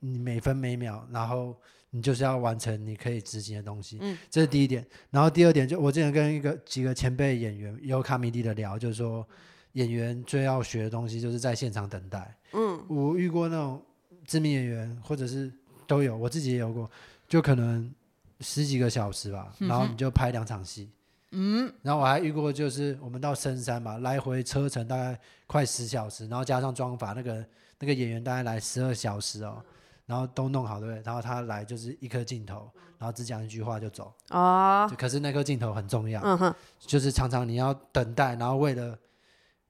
[0.00, 1.54] 你每分每秒，然后。
[1.94, 4.84] 你就是要完成你可以执行的东西，嗯，这是第一点。
[5.10, 9.26] 然后第二点，就我之前跟一个几个前辈演员有卡米蒂的聊，就是说
[9.72, 12.34] 演员最要学的东西就是在现场等待。
[12.52, 13.82] 嗯，我遇过那种
[14.26, 15.52] 知名演员，或者是
[15.86, 16.90] 都有，我自己也有过，
[17.28, 17.94] 就可能
[18.40, 20.90] 十几个小时吧，然后你就拍两场戏。
[21.32, 27.44] 嗯，然后我还遇过，就是我们到深山嘛，来回车程大概快十小时，然后加上妆法，那个
[27.78, 29.62] 那个演员大概来十二小时哦。
[30.06, 31.02] 然后都弄好，对不对？
[31.04, 34.12] 然后他来就是一颗镜头，然后只讲一句话就走。
[34.30, 34.90] 哦！
[34.98, 38.98] 可是那颗镜头很重要，嗯哼，就是常常你要等待，然后为了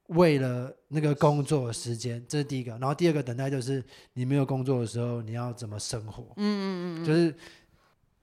[0.09, 2.73] 为了那个工作时间，这是第一个。
[2.73, 3.83] 然后第二个等待就是
[4.15, 6.33] 你没有工作的时候，你要怎么生活？
[6.37, 7.35] 嗯嗯嗯，就是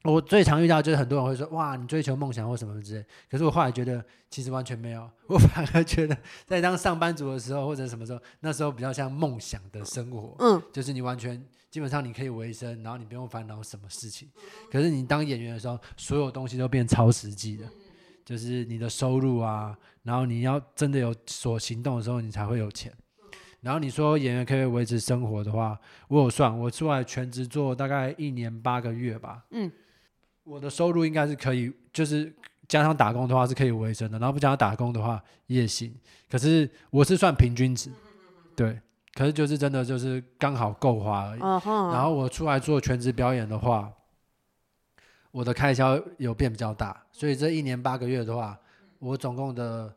[0.03, 3.05] 我最常遇到就是很多人会说哇，你追求梦想或什么之类。
[3.29, 10.35] 可是我后来觉得其实完全没有，我 反而觉得在当上班族的时候或者什么时候，那时候比较像梦想的生活。
[10.39, 11.43] 嗯，就是你完全。
[11.69, 14.27] 基本上你可以维生，然后你不用烦恼什么事情。
[14.71, 17.65] 可是你当演员的时候，所有东西都变超实际的，
[18.25, 22.91] 就是你的收入啊，然后你要真的有所行动的时候，你才会有钱。
[23.61, 29.45] 然后你说演员可以维持生活的话，我有算，我出来全职做大概一年八个月吧。
[29.51, 29.71] 嗯，
[30.49, 32.33] 我的收入应该是可以，就是
[32.67, 35.93] 加上打工的话是可以维生的，然后不加上打工的话也行。
[36.27, 37.91] 可是我是算平均值，
[38.55, 38.79] 对。
[39.13, 41.39] 可是就是真的就是刚好够花而已。
[41.39, 41.91] Uh huh.
[41.91, 43.91] 然后我出来做全职表演的话，
[45.29, 48.57] 我的开销有变比较大，所以这一年八个月的话，
[48.97, 49.93] 我总共的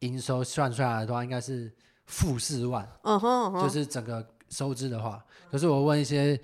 [0.00, 1.72] 营收算出来的话，应该是
[2.04, 2.86] 负四万。
[3.02, 3.62] Uh huh, uh huh.
[3.62, 6.38] 就是整个收支的话，可是我问一些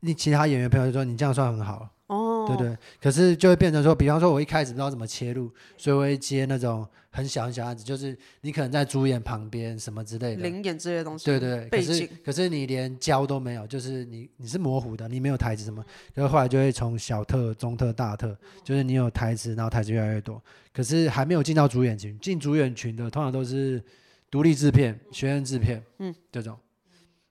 [0.00, 1.86] 你其他演员朋友就说，你这样算很好。
[2.12, 11.24] 哦，对对，可是就会变成说，比方说，我一开始不知道怎么切入，所以我会接那种很小很小案子，就是你可能在主演旁边什么之类的，临演这些东西。
[11.24, 23.82] 对对，可是可是你连焦都没有，就是你你是模糊的，你没有台词什么，然后后来就会从小特、中特、大特，就是你有台词，然后台词越来越多，可是还没有进到主演群，进主演群的通常都是
[24.30, 26.58] 独立制片、学院制片，嗯，这种。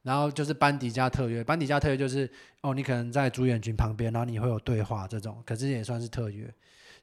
[0.04, 2.28] 然后就是班底加特约，班底加特约就是
[2.62, 6.52] 哦，你可能在主演群旁边，然后你会有对话这种，可是也算是特约。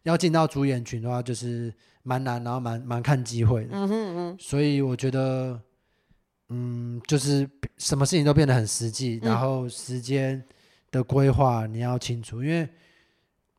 [0.02, 3.70] 要进到主演群的话，就是蛮难，然后蛮蛮看机会的。
[3.72, 4.36] 嗯哼嗯哼。
[4.40, 5.60] 所以我觉得，
[6.48, 10.42] 嗯，就是什么事情都变得很实际，然后时间
[10.90, 12.68] 的规划你要清楚，因为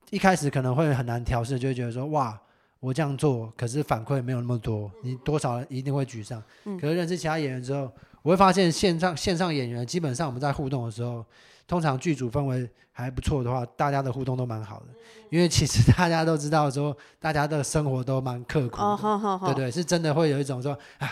[0.10, 2.38] 一开始可能会很难调试，就会觉得说哇，
[2.82, 6.44] 我这样做，可是反馈没有那么多，你多少一定会沮丧。
[6.80, 7.90] 可是认识其他演员之后。
[8.22, 11.26] 我会发现线上线上演员基本上我们在互动的时候，
[11.68, 14.88] 通常剧组氛围还不错的话，大家的互动都蛮好的，
[15.30, 21.10] 因为其实大家都知道说，大家的生活都蛮刻苦的，哦、好好好对对，是真的会有一种说啊，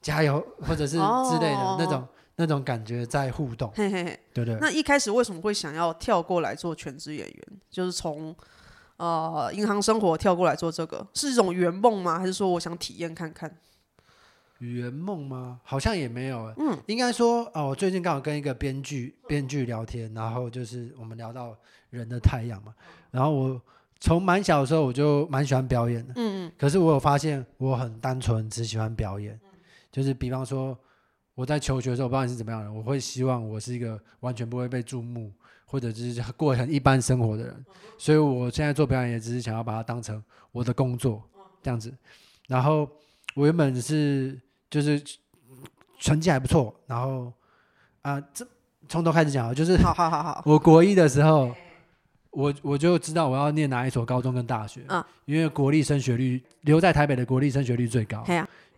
[0.00, 4.56] 加油或者是之类的那种、哦、那种感觉在互动，嘿嘿嘿对对。
[4.60, 7.46] 那一开始为什么会想要跳过来做全职演员？
[7.70, 8.36] 就是从
[8.98, 12.18] 呃银行生活跳过来做这个，是一种圆梦吗？
[12.18, 13.50] 还是说我想体验看看？
[14.58, 15.60] 圆梦吗？
[15.64, 16.54] 好像也没有。
[16.56, 21.54] 嗯，应该说，哦，我最近刚好跟一个编剧编剧聊天，然后就是我们聊到
[21.90, 22.74] 人的太阳嘛。
[23.10, 23.60] 然后我
[24.00, 26.14] 从蛮小的时候我就蛮喜欢表演的。
[26.16, 26.52] 嗯嗯。
[26.56, 29.38] 可是我有发现，我很单纯，只喜欢表演。
[29.92, 30.78] 就是比方说，
[31.34, 35.30] 我在求学的时候，我不知道你是怎么样的，我会希望我是一个完全不会被注目，
[35.66, 37.64] 或者就是过很一般生活的人。
[37.98, 41.22] 所以我现在做表演，也只是想要把它当成我的工作
[41.62, 41.92] 这样子。
[42.48, 42.88] 然后
[43.34, 44.40] 我原本是。
[44.74, 45.00] 就是
[46.00, 47.32] 成绩还不错，然后
[48.02, 48.44] 啊，这
[48.88, 50.42] 从头开始讲啊，就是 好好好好。
[50.44, 51.54] 我国一的时候，
[52.32, 58.24] 我我就知道我要念哪一所高中跟大学，嗯，因为国立升学率留在台北的国立升学率最高，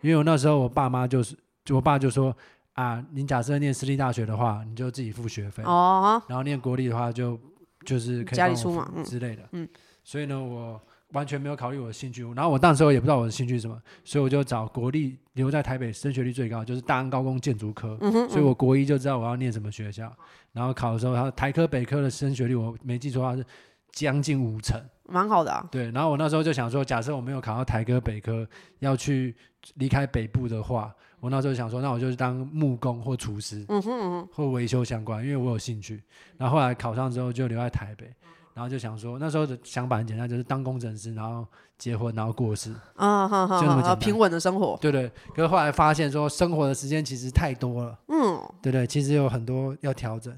[0.01, 2.31] 因为我那时候我爸妈就是，就我爸就说
[2.73, 7.39] 啊，你假设念私立大学的话，你就自己付学费哦，然后念国立的话就
[7.87, 9.67] 就是可以家里出嘛之类的，嗯，
[10.03, 10.79] 所以呢我。
[11.13, 20.11] 完全没有考虑我的兴趣，然后我那时候也不知道我的兴趣是什么，所以我就找国立留在台北升学率最高，就是大安高工建筑科，嗯嗯，所以我国一就知道我要念什么学校，
[20.51, 23.45] 然后考的时候，他台科北科的升学率我没记错的话是
[23.91, 25.65] 将近五成，蛮好的啊。
[25.71, 28.45] 对，然后我那时候就想说，假设我没有考到台科北科，
[28.79, 29.33] 要去
[29.75, 36.03] 离开北部的话，我那时候想说，那我就当木工或厨师，嗯哼嗯哼，或维修相关，因为我有兴趣。
[36.37, 38.13] 然后后来考上之后就留在台北。
[38.57, 41.45] 然后就想说，那时候的想法很简单，就是当工程师，然后
[41.77, 44.75] 结婚，然后过世，啊，好好，就那么，平稳的生活。
[44.81, 45.07] 对对。
[45.35, 50.35] 可是后来发现说，生活的时间其实太多了，嗯，对对，其实有很多要调整。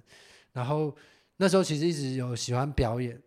[0.52, 0.94] 然后
[1.38, 3.18] 那时候其实一直有喜欢表演，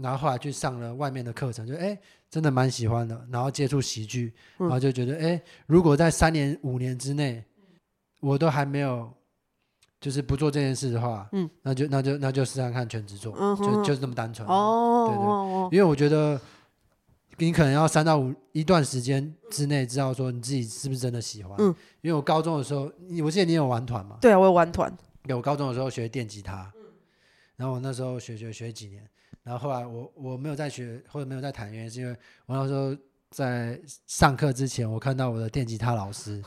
[0.00, 1.96] 然后后来去上了外面的课程，就哎，
[2.28, 3.24] 真的蛮喜欢的。
[3.30, 7.44] 然后接触喜剧，然后就觉得，哎，如果在三年五年之内，
[8.18, 9.08] 我都还没有。
[10.02, 14.46] 就是不做这件事的话，嗯，那就那就那就试试看全职做，嗯、哼就就是这么单纯。
[14.48, 16.38] 哦，对对，哦、因为我觉得
[17.38, 21.56] 你可能要三到五一段时间之内知道说你自己是不是真的喜欢。
[21.60, 21.66] 嗯，
[22.00, 22.90] 因为我高中的时候，
[23.22, 24.18] 我记得你有玩团嘛？
[24.20, 24.92] 对啊，我有玩团。
[25.22, 26.68] 对，我高中的时候学电吉他，
[27.54, 29.08] 然后我那时候学学学几年，
[29.44, 32.92] 然后后来我我没有再学或者没有再弹，原因是因为我那时候。
[33.32, 36.38] 在上课之前，我看到我的电吉他老师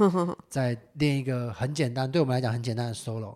[0.48, 3.36] 在练一个很简单，对我们来讲很简单的 solo。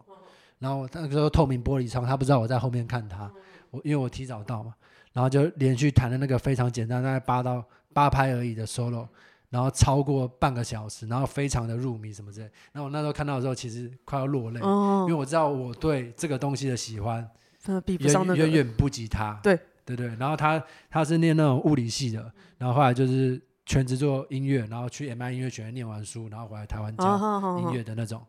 [0.59, 3.31] 然后那个时候透明玻璃窗，他不知道我在后面看他，
[3.71, 4.73] 我因为我提早到嘛，
[5.13, 9.07] 然后就连续弹了那个非常简单，大概八到八拍而已的 solo，
[9.49, 12.45] 然后超过半个小时，然后非常的入迷什么之类。
[12.71, 17.27] 然后我那时候看到的时候，其实快要落泪，因为我知道我对这个东西的喜欢
[17.65, 19.39] 远远远不及他。
[19.41, 19.59] 对。
[19.85, 28.23] 对对，然后他他是念那种物理系的，然后后来就是全职做音乐，然后去 MI 音乐学院念完书，然后回来台湾教音乐的那种。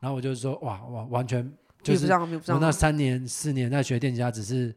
[0.00, 1.48] 然后我就说哇哇，完全
[1.84, 2.10] 就是
[2.50, 4.74] 我那三年四年在学电吉他，只是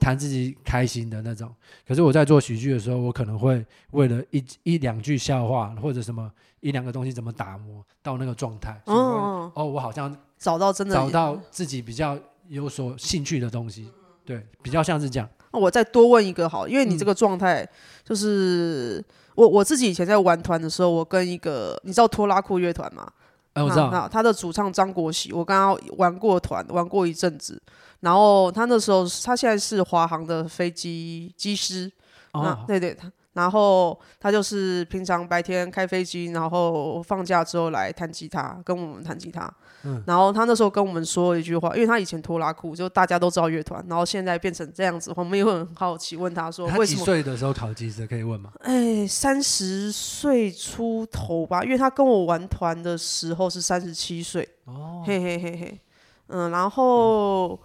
[0.00, 1.54] 谈自己开心的那种。
[1.86, 8.80] 可是我在做喜剧的时候，我可能会为了一一两句笑话或者什么一两个东西怎么打磨到那个状态。
[8.86, 13.90] 哦哦，我好像找到真的找到自己比较有所兴趣的东西，
[14.24, 15.28] 对，比较像是这样。
[15.52, 17.68] 那我再多问一个好，因为你这个状态
[18.04, 23.10] 就是、嗯、我我自己以前在玩团的时候，我跟一个你知道拖拉库乐团吗？
[23.58, 23.90] 哎，我知道。
[23.90, 27.60] 那他的主唱张国喜，我跟他玩过团，玩过一阵子。
[28.00, 31.90] 然后他那时候，他现在是华航的飞机机师。
[32.32, 33.10] 哦，对对，他。
[33.32, 39.48] 然后他就是平常白天开飞机，然后放假之后来弹吉他，跟我们弹吉他。
[39.84, 46.86] 嗯，然后他那时候跟我们说了一句话，因为他以前拖拉裤，就大家都知道乐团，然后现在变成这样子，我们也会很好奇，问他说为什么？
[46.86, 48.06] 他几岁的时候考机师？
[48.06, 48.52] 可以问吗？
[48.60, 54.48] 哎，三十岁出头吧，因为他跟我玩团的时候是三十七岁。
[54.64, 55.80] 哦，嘿嘿嘿嘿，
[56.28, 57.48] 嗯，然后。
[57.48, 57.58] 嗯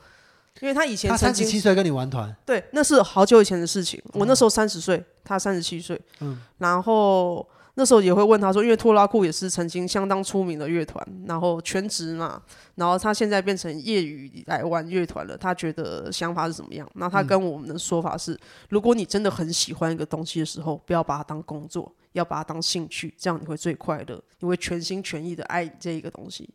[0.61, 4.01] 因为他以前他三十七岁跟你玩团，对，那是好久以前的事情。
[4.13, 5.99] 我那时候三十岁，他三十七岁。
[6.21, 12.41] 嗯，然后那时候也会问他说，因为拖拉库也是曾经相当出名的乐团，然后全职嘛，
[12.75, 16.87] 然后他现在变成业余来玩乐团了，他觉得想法是怎么样？
[16.93, 26.47] 那他跟我们的说法是，如果你真的很喜欢一个东西的时候，不要把它当工作，要把它当兴趣，这样你会最快乐，你会全心全意的爱这一个东西。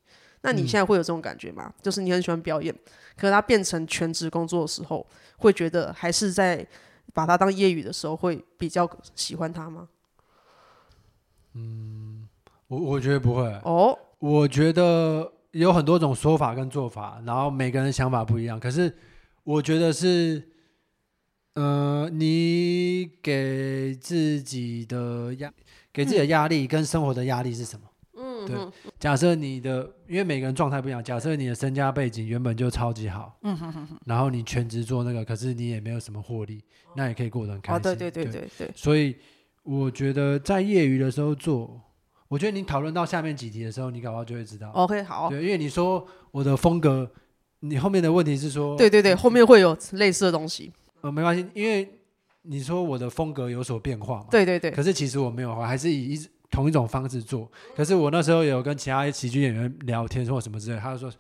[0.43, 1.75] 那你现在会有这种感觉吗？
[1.83, 2.73] 就是你很喜欢表演。
[3.17, 5.05] 可是他变成全职工作的时候，
[5.39, 6.65] 会觉得还是在
[7.13, 9.89] 把它当业余的时候，会比较喜欢他吗？
[11.59, 12.29] 嗯，
[12.69, 13.43] 我我觉得不会。
[13.65, 18.61] 哦，我觉得有很多种说法跟做法，然后每个人想法不一样。
[18.61, 18.95] 可是
[19.43, 20.49] 我觉得是，
[21.55, 25.53] 呃，你给自己的压，
[25.93, 27.87] 给自己的压力跟生活的压力是什么？
[28.21, 28.57] 嗯对，
[28.99, 31.03] 假设你的，因为每个人状态不一样。
[31.03, 36.63] 假设你的身家背景原本就超级好，嗯哼哼哼，然后你全职做那个，可是你也没有什么获利，
[36.97, 37.77] 那也可以过得很开心。
[37.77, 38.71] 哦，对对对对对，对。
[38.75, 39.17] 所以
[39.69, 41.79] 我觉得在业余的时候做，
[42.29, 44.71] 我觉得你讨论到下面几题的时候，你搞不好就会知道。
[44.71, 45.29] OK，好。
[45.29, 47.11] 对，因为你说我的风格，
[47.61, 50.73] 你后面的问题是说，对对对，后面会有类似的东西。
[51.03, 51.87] 呃，没关系，因为
[52.43, 54.27] 你说我的风格有所变化嘛。
[54.31, 54.71] 对对对。
[54.71, 56.29] 可是其实我没有，还是以一直。
[56.51, 61.13] 同一种方式做，可是我那时候有跟其他喜剧演员聊天或什么之类，他就说，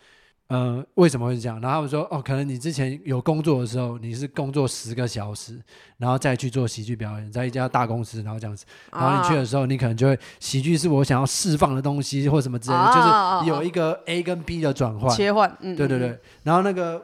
[0.48, 1.60] 呃，为什么会是这样？
[1.60, 5.60] 然后他们说，哦，可能你之前有工作的时候，你是工作十个小时，
[5.98, 17.02] 然后再去做喜剧表演，在一家大公司，然后这样子，然后你去的时候，你可能就会喜剧是我想要释放的东西或什么之类的，就是有一个 A 跟 B 的转换，切换，嗯，对对对，然后那个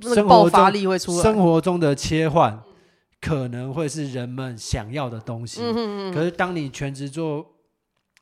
[0.00, 2.62] 生活中生活中的切换
[3.22, 5.60] 可能会是人们想要的东西，
[6.12, 7.46] 可是当你全职做。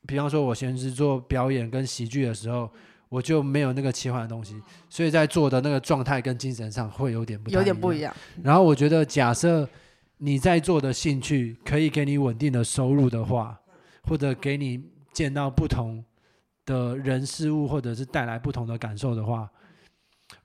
[0.06, 2.70] 比方说，我全职做表演跟喜剧的时候，
[3.10, 4.54] 我就没有那个切换的东西，
[4.88, 7.50] 所以在做的那个状态跟精神上会有点不。
[7.50, 8.14] 有点不一样。
[8.42, 9.68] 然后我觉得，假设
[10.16, 13.60] 你在做的兴趣可以给你稳定的收入的话，
[14.04, 16.02] 或者给你见到不同
[16.64, 19.50] 的人事物，或者是带来不同的感受的话，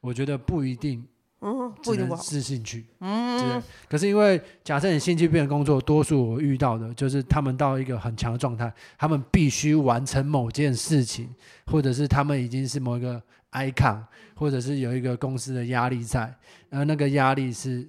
[0.02, 1.08] 我觉得不一定。
[1.42, 2.86] 嗯，不一定是兴趣。
[3.00, 11.30] 嗯，可是因为假设你兴趣变成工作，多数我遇到的就是他们到一个很强的状态，他们必须完成某件事情，
[11.68, 13.22] 或者是他们已经是某一个
[13.52, 14.02] icon，
[14.36, 16.34] 或者是有一个公司的压力在，
[16.70, 17.88] 而那个压力是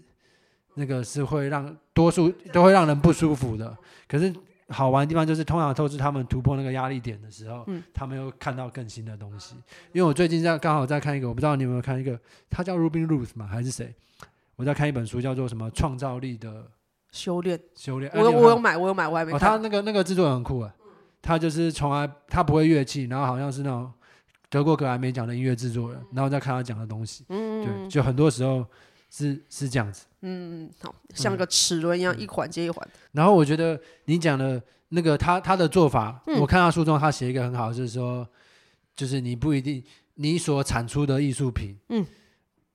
[0.75, 3.77] 那个是会让多数都会让人不舒服的。
[4.09, 4.35] 可是。
[4.69, 9.55] 好玩的地方就是，通常都是他们突破那个压力点的时候，嗯、他们又看到更新的东西。
[9.93, 12.19] 因为我最近在刚好在看一个，我不知道你有没有看一个，
[12.51, 13.47] 他叫 Ruben Ruth 嘛？
[13.47, 13.95] 还是谁？
[14.57, 16.67] 我在看一本书，叫做什么《创造力的
[17.13, 17.57] 修炼》。
[17.77, 18.11] 修炼。
[18.15, 19.39] 我有我有买，我有买，我还没看。
[19.39, 20.75] 哦、他那个那个制作人很酷啊，
[21.23, 23.93] 他就是从来他不会乐器，然后好像是那种
[24.49, 27.25] 德国格莱美奖的音乐制作人，然后再看他讲的东西。
[27.29, 28.67] 嗯，对，就很多时候。
[29.11, 32.89] 是是这样子，嗯，好像个齿轮一样，一环接一环。
[33.13, 38.29] 然后我觉得你讲的那个他他的做法，嗯、我看到书中他写一个很好，就是说，
[38.95, 39.83] 就是你不一定
[40.15, 42.05] 你所产出的艺术品，嗯，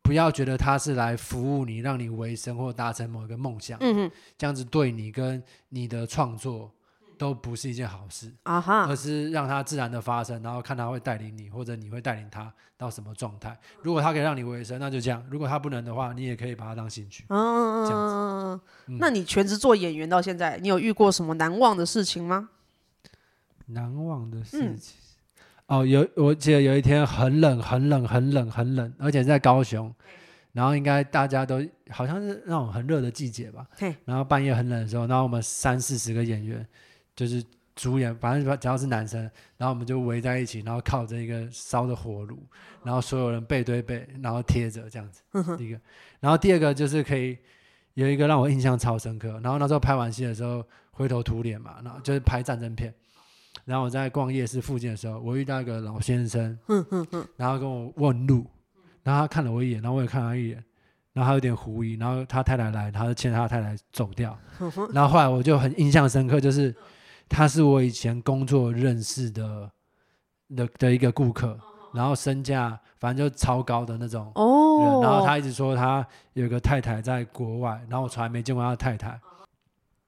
[0.01, 6.71] 不要觉得它是来服务你，让你维生或达成某一个梦想，嗯哼，这样子对你跟你的创作。
[7.21, 13.55] 都不是一件好事啊哈，而是让它自然的发生，然后看他会带领你，或者你会带领他到什么状态。
[13.83, 17.23] 如果他可以让你维生，那就这样；如果他不能的话，你也可以把它当兴趣。
[17.29, 18.09] 嗯，这样
[18.57, 18.63] 子。
[18.87, 22.49] 嗯，那你全职做演员到现在，你有遇过什么难忘的事情吗？
[23.67, 24.95] 难忘的事情、
[25.67, 29.93] 嗯、哦，有，我记得有一天很冷，很冷，很冷，很冷，而且在高雄，
[30.53, 33.67] 然后应该大家都好像是那种很热的季节吧。
[34.05, 36.67] 然后半夜很冷的时候，然后我们三四十个演员。
[37.21, 37.43] 就是
[37.75, 39.21] 主演，反正只要是男生，
[39.57, 42.43] 然后我们就围在一起，然后靠着一个烧的火炉，
[42.83, 45.21] 然后所有人背对背，然后贴着这样子。
[45.55, 45.79] 第一个，
[46.19, 47.37] 然后第二个就是可以
[47.93, 49.39] 有一个让我印象超深刻。
[49.43, 52.91] 然后那时候拍完戏的时候灰头土脸嘛，然后就是拍战争片。
[53.65, 56.57] 然后我在逛夜市附近的时候，我遇到一个老先生，
[57.37, 58.47] 然后跟我问路，
[59.03, 60.63] 然后他看了我一眼，然后我也看了他一眼，
[61.13, 64.35] 然后他有点狐疑，然后他太太来，他就牵他太太走掉。
[64.91, 66.75] 然后后来我就很印象深刻，就是。
[67.31, 69.71] 他是我以前工作认识的
[70.53, 71.57] 的的一个顾客，
[71.93, 79.17] 然后身价反正就超高的那种哦，然后他一直说他有个太太在国外，然后我从来没见过他的太太，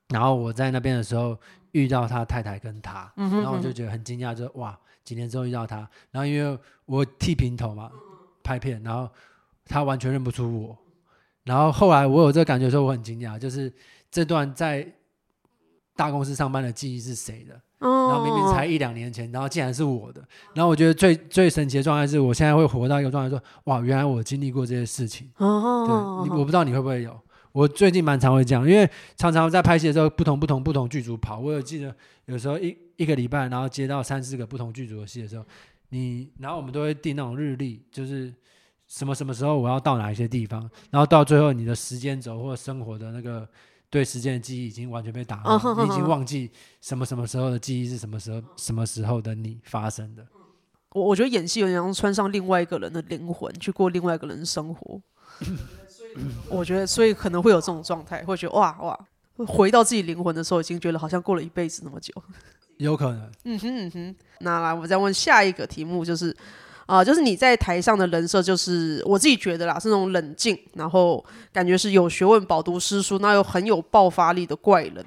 [0.10, 1.38] 然后我在那边的时候
[1.72, 5.78] 遇到他太太跟他，然后我就觉得很惊讶，就哇，几年之后遇到他，
[6.12, 7.90] 然后因为我剃平头嘛，
[8.44, 9.10] 拍片，然后
[9.66, 10.78] 他完全认不出我，
[11.46, 13.74] 然后后来我有这个感觉的时候，我很惊讶，就是
[14.12, 14.86] 这段在
[15.96, 17.60] 大公司上班的记忆是谁的？
[17.80, 20.26] 然后明明才一两年前，然后竟然是我的。
[20.54, 25.30] 然后我觉得最最神奇的状态是我现在会活到一个状态，说哇，原来我经历过这些事情。
[25.38, 27.20] 对，我不知道你会不会有。
[27.52, 31.40] 我最近蛮常会这样，因为常常在拍戏的时候，不同不同不同剧组跑。
[31.40, 31.94] 我有记得
[32.26, 35.46] 有时候一一个礼拜，然后接到三四个不同剧组的戏的时候，
[35.90, 38.34] 你然后我们都会定那种日历，就是
[38.88, 43.46] 什么什么时候我要到哪一些地方，然后到最后你的时间轴或生活的那个。
[43.94, 46.50] 对时间的记忆已经完全被打乱，oh, 你已经忘记
[46.82, 50.26] 什么什么时候的记忆是什么时候什么时候的你发生的。
[50.94, 55.00] 我我觉得演戏有点像穿上另外一个人的灵魂去过另外一个人的生活。
[56.50, 62.12] 我觉得所以可能会有这种状态，会觉得哇哇，回到自己灵魂的时候，已经觉得好像过了一辈子那么久。
[62.78, 63.32] 有可能。
[63.44, 64.16] 嗯哼嗯哼。
[64.40, 66.36] 那来，我再问下一个题目，就是。
[66.94, 75.04] 啊、呃，就是你在台上的人设，就是我自己觉得啦，是那种冷静，然后感觉是有学问、饱读诗书，那又很有爆发力的怪人。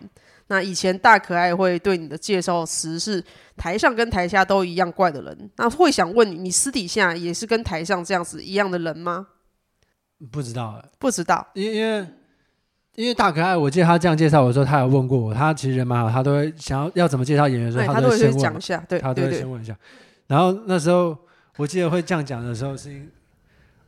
[0.49, 3.23] 那以前大可爱会对你的介绍词是
[3.57, 9.29] 台上跟台下都一样怪的人，那会想问你，你私底下也是跟台上这样子一样的人吗？
[10.33, 12.05] 不知道，不知道，因因为
[12.97, 19.77] 因为大可爱，我记得他这样介绍我的时候，他有问过我，他其实人蛮好，他都会想要要怎么介绍演员的时候，他都会先讲一下，对，他都会先问一下，
[20.27, 21.17] 然后那时候。
[21.57, 23.11] 我记得会这样讲的时候，是因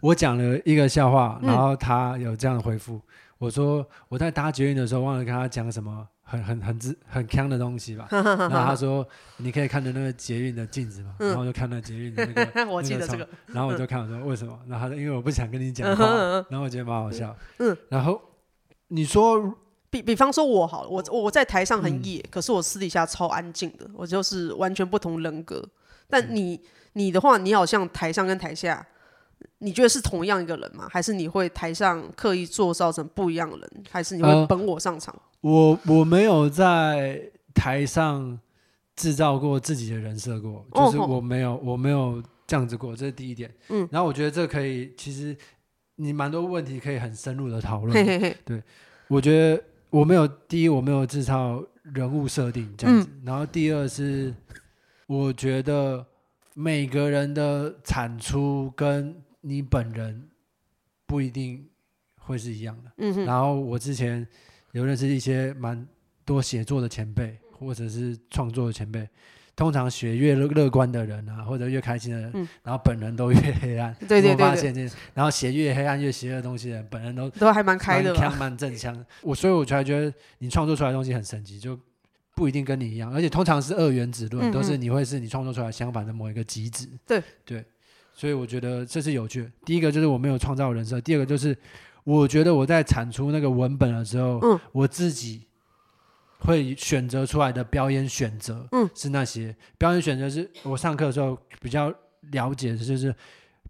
[0.01, 2.95] 我讲了一个笑话，然后他有这样的回复。
[2.95, 3.03] 嗯、
[3.39, 8.07] 我说我在搭捷运的时候忘了跟他讲什么很很很很很锵的东西吧。
[8.11, 9.07] 然后他说
[9.39, 12.67] 你可以看着那个捷运的镜子嘛，然后我就看到捷运的那个。
[12.71, 13.29] 我记得这个。
[13.47, 14.57] 然后我就看我说为什么？
[14.69, 16.07] 然后他说因为我不想跟你讲话。
[16.49, 17.37] 然后我觉得蛮好笑。
[17.59, 17.77] 嗯。
[17.89, 18.21] 然后
[18.87, 19.53] 你说
[19.91, 25.63] 比比方说我好了，我我在台上很野，可是我私底下超安静的，我就是完全不同人格。
[26.09, 26.61] 但你。
[26.99, 28.85] 你的话，你好像台上跟台下，
[29.59, 30.89] 你觉得是同样一个人吗？
[30.91, 33.71] 还是你会台上刻意做造成不一样的人？
[33.89, 35.15] 还是你会本我上场？
[35.15, 37.23] 呃、我我没有在
[37.55, 38.37] 台上
[38.97, 43.49] 制造过自己的人设过，就是我没有我没有这样子过，这是第一点。
[43.69, 45.37] 嗯，然后我觉得这可以，其实
[45.95, 47.93] 你蛮多问题可以很深入的讨论。
[47.95, 48.61] 嘿嘿嘿对，
[49.07, 51.63] 我觉得我没有第一，我没有制造
[51.95, 53.09] 人物设定这样子。
[53.09, 54.35] 嗯、然后第二是，
[55.07, 56.05] 我觉得。
[56.61, 60.29] 每个人的产出跟你本人
[61.07, 61.65] 不一定
[62.17, 62.91] 会是一样的。
[62.97, 63.25] 嗯哼。
[63.25, 64.27] 然后我之前
[64.73, 65.87] 有认识一些蛮
[66.25, 69.09] 多写作的前辈，或者是创作的前辈，
[69.55, 73.95] 通常写越乐乐观的人啊，或者越开心的人，嗯、然后本人都越黑暗。
[74.01, 74.45] 对对对，对。
[74.45, 79.07] 我发现这，然后写越黑暗越邪恶的东西的人，本人都都还蛮开的，蛮蛮正向。
[79.23, 81.79] 我所以我才觉得你创作出来的东西很神奇，就。
[82.39, 86.89] 不一定跟你一样，而且通常是二元子论，嗯嗯，都是你会是你创作出来相反的某一个极致。
[87.05, 87.65] 对对，
[88.15, 89.51] 所以我觉得这是有趣。
[89.65, 91.57] 第一个就是我没有创造人设，第二个就是
[92.05, 95.49] 我觉得我在产出那个文本的时候，嗯、我自己
[96.39, 101.93] 会选择出来的表演选择，嗯，是那些表演选择是我上课的时候比较
[102.31, 103.13] 了解的，就是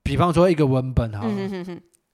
[0.03, 1.27] 比方说一个文本哈，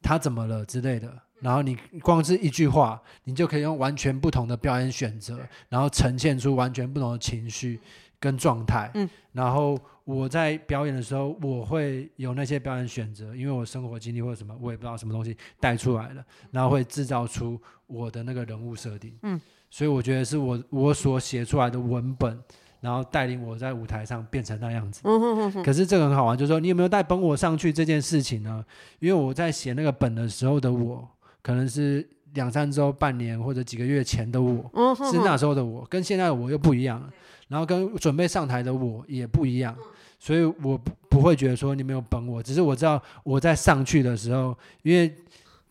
[0.00, 1.23] 他、嗯、怎么了之类的。
[1.40, 7.78] 然后你光是一句话，你就可以用完全不同的表演选择，然后呈现出完全不同的情绪
[8.18, 8.90] 跟状态。
[8.94, 19.14] 嗯，然后我在表演的时候，我会有那些表演选择，因为我生活经历或者什么，我也不知道什么东西带出来了，然后会制造出我的那个人物设定。
[19.22, 22.38] 嗯，所以我觉得是我我所写出来的文本，
[22.80, 25.02] 然后带领我在舞台上变成那样子。
[25.04, 25.62] 嗯哼哼哼。
[25.62, 28.64] 可是这个很好玩，就是说你有没有带本我上去这件事情呢？
[28.98, 31.10] 因为我在写那个本的时候的我。
[31.44, 37.06] 可能是两三周、半年或者几个月前的我，嗯、是那时候的我，跟现在的我又不一样，
[37.48, 39.76] 然后跟准备上台的我也不一样，
[40.18, 45.14] 所以我不不会觉得说你没有本我，只是我知道我在上去的时候，因为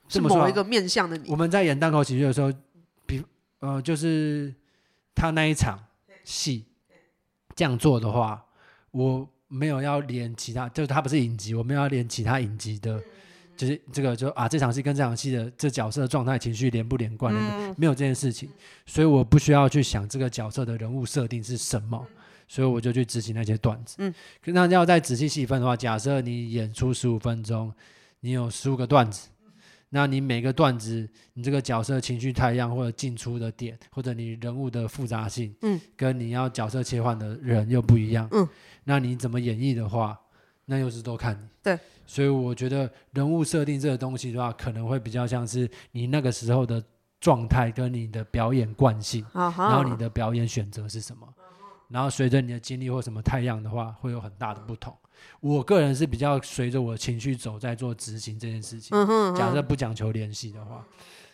[0.08, 1.28] 这么说，一个面向的你。
[1.32, 2.54] 我们在演单口喜剧的时候，
[3.08, 3.24] 比
[3.60, 4.54] 呃就是
[5.16, 5.80] 他那一场
[6.24, 6.64] 戏
[7.56, 8.46] 这样做的话，
[8.92, 13.02] 我没有要连其他，就是他不是影集，我没有要连其他影集的。
[13.56, 17.34] 就是这个就啊，这场戏跟这场戏的这角色的状态、情绪连不连贯？
[17.36, 18.50] 嗯、没有这件事情，
[18.86, 22.06] 所以我不需要去想这个角色的人物设定是什么，
[22.48, 23.96] 所以我就去执行那些段子。
[24.00, 24.14] 嗯，
[24.46, 27.74] 那要再仔细细分的话，假设你演出十五分钟，
[28.22, 29.30] 你有十五个段子，
[29.90, 38.48] 那你每个段子，你这个角色情绪太一样，或者进出的点，或者你人物的复杂性，嗯，跟你要角色切换的人又不一样，嗯，
[38.84, 40.20] 那你怎么演绎的话，
[40.66, 41.48] 那又是都看你。
[41.62, 46.84] 对，所以我觉得人物设定这个东西的话，可能会比较像是你那个时候的
[47.20, 51.28] 状态跟你的表演惯性，啊，然后你的表演选择是什么，
[51.90, 54.96] 然后随着你的经历或什么太阳的话，会有很大的不同。
[55.40, 58.98] 我个人是比较随着我的情绪走，在做执行这件事情。
[59.36, 60.86] 假设不讲求联系的话，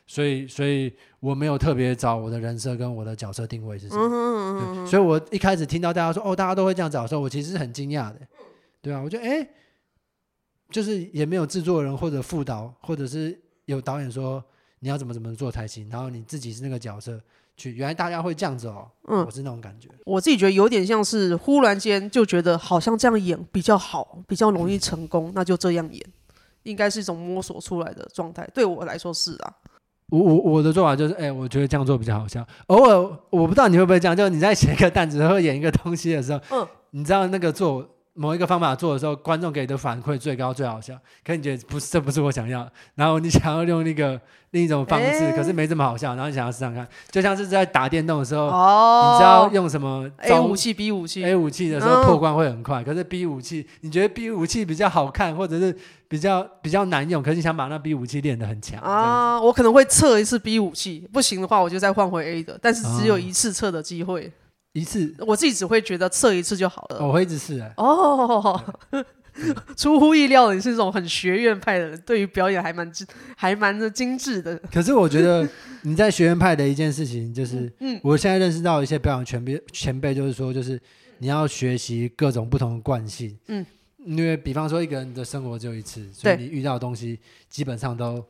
[0.05, 4.01] 所以，所以我没有特别找我的人设跟我的角色定位是什么。
[4.03, 8.19] 嗯哼嗯哼，对，所以我一开始听到大家说哦，大家都会这样找的时候，我其实是很惊讶的。
[8.81, 9.47] 对啊，我觉得哎，
[10.69, 14.43] 就是也没有制作人或者副导，或者是有导演说
[14.79, 17.19] 你要怎么怎么做才行，然后你自己是那个角色。
[17.57, 19.89] 去，原来大家会这样子哦，嗯，我是那种感觉。
[20.05, 26.01] 我自己觉得有点像是忽然间就觉得好像这样演比较好，比较容易成功，那就这样演，
[26.63, 28.49] 应该是一种摸索出来的状态。
[28.53, 29.53] 对我来说是啊。
[30.07, 32.47] 我我我的做法就是，哎、欸，我觉得这样做比较好笑。
[32.67, 37.85] 偶尔我不知道你会不会这样，就是你在写一个 担子或演一个东西的时候，嗯，你知道那个做。
[38.19, 40.93] 某一个方法做的时候，观众给的反馈最高最好笑，
[41.25, 42.69] 可你觉得不是，这不是我想要。
[42.95, 44.19] 然后你想要用那个
[44.51, 46.15] 另一种方式，欸、可是没这么好笑。
[46.15, 55.73] 然后你想要试试看，就像是在打电动的时候，哦、你知道用什么 A 武器、B 武器、A 武器的时候破关会很快，嗯、可是 B 武器你觉得 B 武器比较好看，或者是
[56.09, 59.39] 比较比较难用，可是你想把那 B 武器练得很强啊？
[59.39, 64.25] 我可能会测一次 B 武器，不行的话我就再换回 A 的，但是只有一次测的机会。
[64.25, 64.31] 哦
[64.73, 67.05] 一次，我自己只会觉得测一次就好了。
[67.05, 67.73] 我会一直试哎。
[67.77, 68.75] 哦，
[69.75, 74.57] 出乎意料的，你是这种很学院派的人，对于表演还蛮精还蛮的精致的。
[74.71, 75.47] 可是我觉得
[75.83, 80.79] 你在学院派的一件事情，就是，嗯，我现在认识到一些表演前辈前辈，就是说，就是
[81.19, 83.65] 你要学习各种不同的惯性，嗯，
[84.05, 88.23] 因为比方说一个人的生活只有一次，所以你遇到的东西基本上都，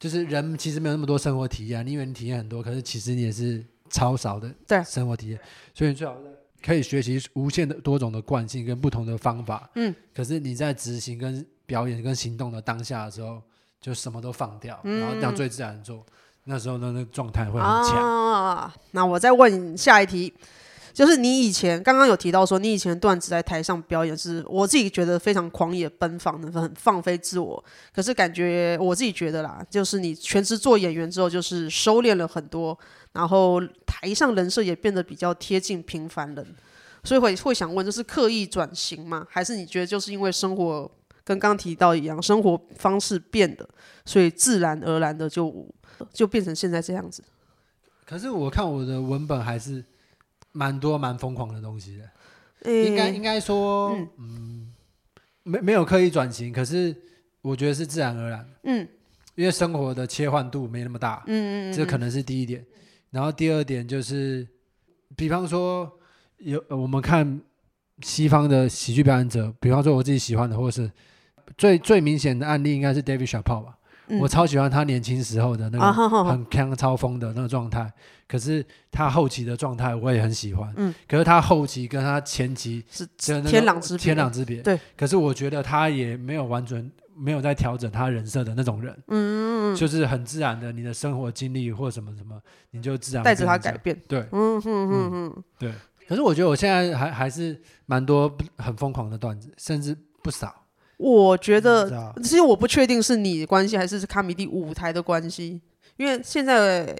[0.00, 3.64] 就是人其实没有那么多生活体验，你以为你体验很多，可是其实你也是。
[3.90, 5.40] 超少的对生活体验，
[5.74, 6.16] 所以你最好
[6.64, 9.68] 可以学习无限的多种的惯性跟不同的方法。
[9.74, 13.42] 嗯，可是你在执行跟表演跟行动的当下的时候，
[13.80, 16.04] 就什么都放掉，嗯、然后这样最自然做，
[16.44, 17.96] 那时候呢，那个状态会很强。
[17.96, 20.32] 啊，那我再问下一题。
[20.92, 27.64] 就是你以前刚刚有提到说，你以前段子在台上表演是，我自己觉得非常狂野奔放的，很放飞自我。
[27.92, 32.78] 可是感觉我自己觉得啦，就是你全职做演员之后，就是收敛了很多，
[33.14, 36.46] 然后台上人设也变得比较贴近平凡人。
[37.02, 39.26] 所以会会想问，这是刻意转型吗？
[39.30, 40.90] 还是你觉得就是因为生活
[41.24, 43.66] 跟刚刚提到一样，生活方式变的，
[44.04, 45.66] 所以自然而然的就
[46.12, 47.24] 就变成现在这样子？
[48.04, 49.82] 可是我看我的文本还是。
[50.56, 52.08] 蛮多蛮疯狂的东西的，
[52.70, 54.72] 欸、应该应该说，嗯，嗯，
[55.42, 56.94] 没没有刻意转型，可是
[57.42, 58.88] 我觉得是自然而然，嗯，
[59.34, 62.64] 因为生活的切换度没那么大，嗯，嗯，嗯，这可能是第一点。
[63.14, 64.44] 然后第二点就是，
[65.14, 65.88] 比方说
[66.38, 67.40] 有我们看
[68.02, 70.90] 西方的喜剧表演者，比方说我自己喜欢的，或是
[71.56, 73.78] 最最明显的案例，应该是 David Chappelle 吧。
[74.08, 75.92] 嗯、我超喜欢他年轻时候的那个
[76.24, 77.92] 很锵超疯的那个状态，啊、
[78.26, 80.74] 可是他后期的状态我也很喜欢。
[80.76, 84.56] 嗯，可是他后期跟他前期是天壤之别，天壤之别。
[84.60, 88.96] 对，可是我觉得他也没有完全没有在调整他人设的那种人。
[89.08, 92.40] 嗯，就是很自然的，你的生活经历或什么什么，
[92.70, 94.00] 你就自然带着他改变。
[94.08, 95.72] 对，嗯嗯嗯嗯，对。
[96.06, 100.54] 可是我觉得我现在还还是蛮多很疯狂的段子，甚至不少。
[100.96, 105.60] 我觉得，其实我不确定是你的关系还是卡米蒂舞台的关系，
[105.96, 106.94] 因为现在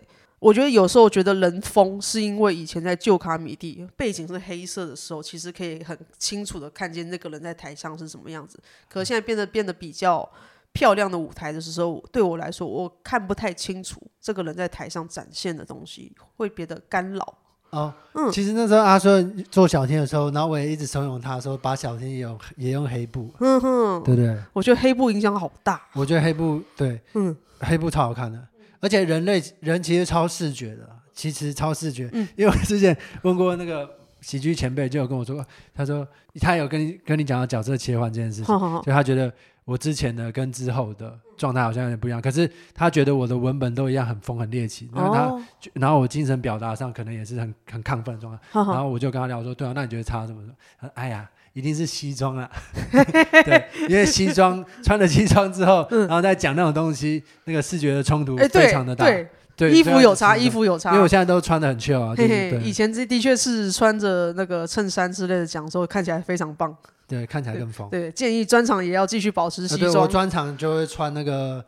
[0.45, 8.59] 我觉得有时候觉得人疯，是因为以前在旧卡米蒂背景是黑色的时候，其实可以很清楚的看见那个人在台上是什么样子。
[8.87, 10.29] 可是现在变得变得比较
[10.73, 17.39] 漂亮的舞台的时候，对我来说，我看不太清楚这个人在台上展现的东西，会变得干扰。
[17.71, 24.39] 哦，嗯，其实那时候阿顺做小天的时候，然后我也一直怂恿他说，把小天也用也用黑布，嗯哼，对不对？
[24.53, 25.81] 我觉得黑布影响好大。
[25.95, 28.47] 我觉得黑布对，嗯，黑布超好看的，
[28.85, 32.11] 而且人类人其实超视觉的，其实超视觉。
[32.13, 33.89] 嗯，因为我之前问过那个
[34.21, 36.07] 喜剧前辈，就有跟我说过，他说
[36.41, 39.33] 他有跟你跟你讲到角色切换这件事情，好好好，就他觉得。
[39.67, 50.43] 我之前的跟之后的状态好像有点不一样，可是他觉得我的文本都一样很疯很猎奇，然后他，哦、然后我精神表达上可能也是很很亢奋的状态， 然后我就跟他聊说，对啊，那你觉得差什么？
[50.79, 52.51] 他说，哎呀，一定是西装啊，
[52.93, 59.07] 对，因为西装穿了西装之后，嗯、然后再讲那种东西，那个视觉的冲突非常的大。
[59.07, 59.27] 欸
[59.57, 62.13] 对，衣服有差，衣服有差，因为我现在都穿的很 chill 啊。
[62.61, 66.77] 以前这的确是穿着那个衬衫之类的讲，说看起来非常棒。
[67.07, 67.89] 对，看起来更疯。
[67.89, 69.95] 对，建议专场也要继续保持西装。
[70.03, 71.65] 我专场就会穿那个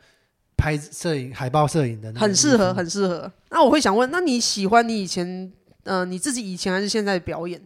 [0.57, 3.31] 拍摄影、海报摄影的，很适合，很适合。
[3.51, 5.53] 那我会想问，那你喜欢你以前，
[5.85, 7.61] 呃，你自己以前还是现在的表演？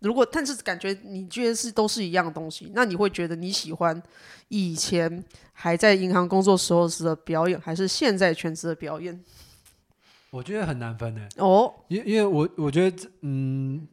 [0.00, 4.02] 如果但是感觉你觉得是都是一样的东西，那你会觉得你喜欢
[4.48, 9.18] 以前还在银行工作时候时的表演，还是现在全职的表演？
[10.30, 13.86] 我觉得很难分的哦，因因为我我觉得嗯，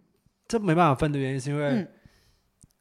[0.48, 1.66] 这没办法分的原因是因为。
[1.70, 1.88] 嗯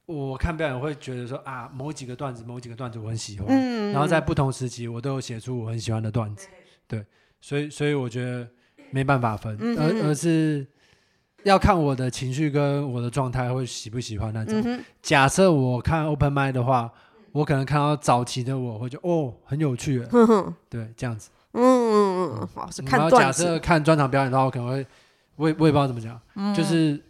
[0.04, 6.48] 我看表演会觉得说啊，某几个段子，某几个段子我很喜欢，嗯、然后在不同时期我都有写出我很喜欢的段子，
[6.88, 7.06] 对，
[7.40, 8.46] 所以所以我觉得
[8.90, 10.66] 没办法分，嗯、而而是
[11.44, 14.60] 要看我的情绪跟我的状态会喜不喜欢那种。
[14.64, 16.90] 嗯、假设我看 open mic 的话，
[17.32, 21.30] 我可能看到早期的我会觉得哦很有趣，嗯、 对，这样子。
[21.52, 23.16] 嗯嗯嗯，好，是看段子。
[23.16, 24.86] 然后假设看专场表演的话，我可能会
[25.36, 27.00] 我也我也不知道怎么讲，嗯、就是。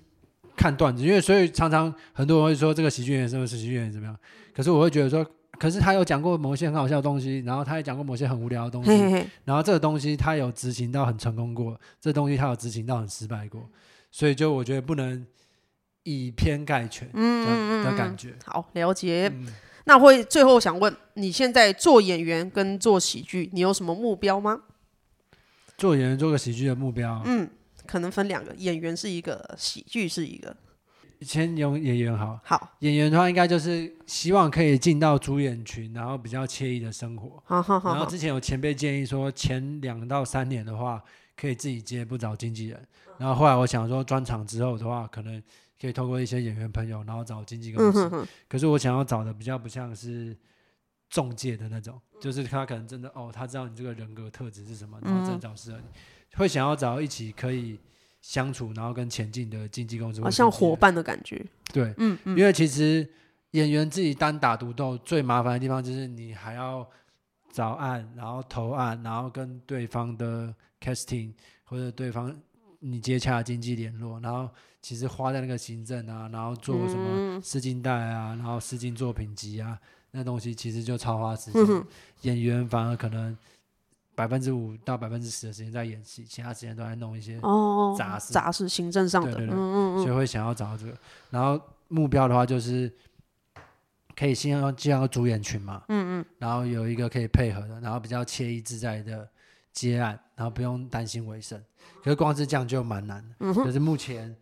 [0.55, 4.15] 看段子，因为所以常常很多人会说这个喜剧演员是不是喜剧演员怎么样？
[4.55, 5.27] 可是我会觉得说，
[5.59, 13.67] 可是他有讲过某些很好笑的东西，然后他也讲过某些很无聊的东西，嘿嘿嘿，然后这个东西他有执行到很成功过，这个东西他有执行到很失败过，
[14.13, 15.27] 所以就我觉得不能
[16.05, 18.37] 以偏概全，嗯的感觉。
[18.45, 19.29] 好，了解。
[19.35, 19.53] 嗯、
[19.87, 24.61] 那会最后想问，你现在做演员跟做喜剧，你有什么目标吗？
[25.77, 27.51] 做演员做个喜剧的目标，嗯。
[27.85, 30.57] 可能分两个，演员是一个，喜剧是一个。
[31.21, 32.39] 先用演员好。
[32.45, 37.43] 好，演员的话，应该就是希望可以进到主演群，然后比较惬意的生活。
[37.45, 37.91] 好好好。
[37.91, 41.03] 然后之前有前辈建议说，前两到三年的话，
[41.37, 42.87] 可以自己接，不找经纪人。
[43.19, 45.43] 然后后来我想说，专场之后的话，可能
[45.81, 48.29] 可以透过一些演员朋友，然后找经纪公司。
[48.49, 50.37] 可是我想要找的比较不像是
[51.09, 55.85] 中介的那种，就是他可能真的哦，他知道你这个人格特质是什么，然后真的找适合你。
[56.37, 57.79] 会想要找一起可以
[58.23, 61.45] 相处，然后跟前进的经纪公司，好像伙伴的感觉。
[61.73, 63.07] 对，嗯嗯，因为其实
[63.51, 66.89] 演员自己单打独斗最麻烦的地方就是你还要
[67.53, 71.33] 找案，然后投案，然后跟对方的 casting
[71.65, 72.37] 或者对方
[72.81, 79.79] 你接洽经济联络，然后其实花在那个行政啊，然后做什么试镜带啊，然后试镜作品集啊，
[80.11, 81.65] 那东西其实就超花时间。
[81.69, 81.87] 嗯、
[82.23, 83.37] 演员反而可能。
[84.15, 87.41] 百分之五到百分之十的时间在演戏，其他时间都在弄一些
[87.97, 89.33] 杂事、杂事、行政上的。
[89.33, 90.95] 对对对，所以会想要找到这个。
[91.31, 91.59] 然后
[91.89, 92.93] 目标的话就是
[94.15, 99.27] 可以先要进到主演群嘛，嗯嗯，然后有一个可以配合的，然后比较惬意自在的
[99.73, 101.63] 接案，然后不用担心维生。
[102.03, 103.35] 可是光是这样就蛮难的。
[103.41, 103.55] 嗯。
[103.55, 104.35] 可是目前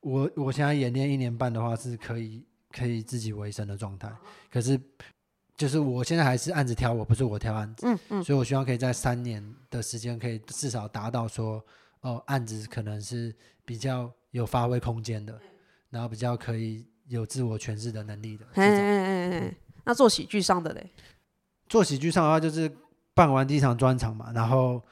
[0.00, 4.10] 我我现在演练一年半的话是可以可以自己维生的状态，
[4.50, 4.80] 可是。
[5.56, 11.62] 就是我现在还是案子挑我，不是我挑案子，嗯嗯，所以我希望可以在三年的时间，可以至少达到说，
[12.00, 15.38] 哦，案子可能是比较有发挥空间的，
[15.90, 18.46] 然后比较可以有自我诠释的能力的。
[19.84, 20.90] 那做喜剧上的嘞？
[21.68, 22.74] 做喜剧上的话，就是
[23.20, 24.82] 办完第一场专场嘛，然后。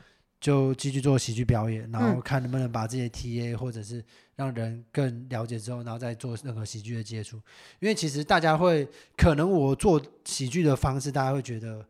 [0.40, 4.00] 就继续做喜剧表演，然后看能不能把这些 TA 或者是
[4.36, 7.36] 让人更了解之后，然后再做任何喜剧的接触。
[7.80, 11.84] 因为其实大家会可能我做喜剧的方式，大家会觉得，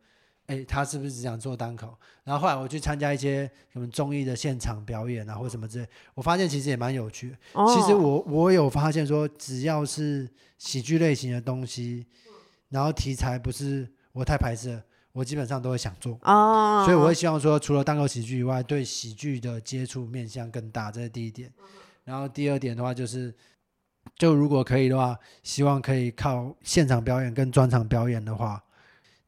[0.46, 1.94] 哎，他是不是只想做单口？
[2.24, 7.36] 然后后来我去参加一些什么综艺的现场表演啊，或什么之类，我发现其实也蛮有趣的。
[7.52, 10.26] 哦、其实我我有发现说，只要是
[10.56, 12.06] 喜剧类型的东西，
[12.70, 14.82] 然后题材不是我太排斥。
[15.18, 21.52] 我基本上都会想做，oh, 所以我会希望说，除了单口喜剧以外，对喜剧的接触面向更大，这是第一点。
[22.04, 23.34] 然后第二点的话，就是
[24.16, 28.62] 就如果可以的话，希望可以靠现场表演跟专场表演的话，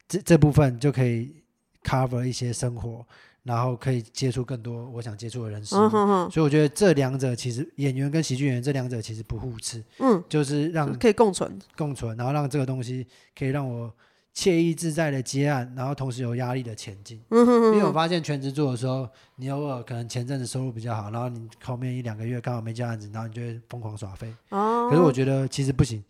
[0.06, 1.42] 这这部分就可以
[1.82, 3.04] cover 一些生活，
[3.42, 5.74] 然后可以接触更多我想接触的人士。
[5.74, 6.32] Oh, oh, oh.
[6.32, 13.04] 所以我觉得这两者其实演员跟喜剧演员这两者其实不互斥，嗯，就是让可以共存，共存，然后让这个东西
[13.36, 13.92] 可以让我。
[14.34, 17.20] 惬意自在的接案，然后同时有压力的前进。
[17.30, 24.32] 嗯、哼哼因为我发现全职做的时候，你偶尔可能前阵子收入比较好，然后你后面一两个月刚好没接案子，然后你就会疯狂耍废。
[24.50, 24.88] 哦。
[24.90, 26.02] 可是我觉得其实不行，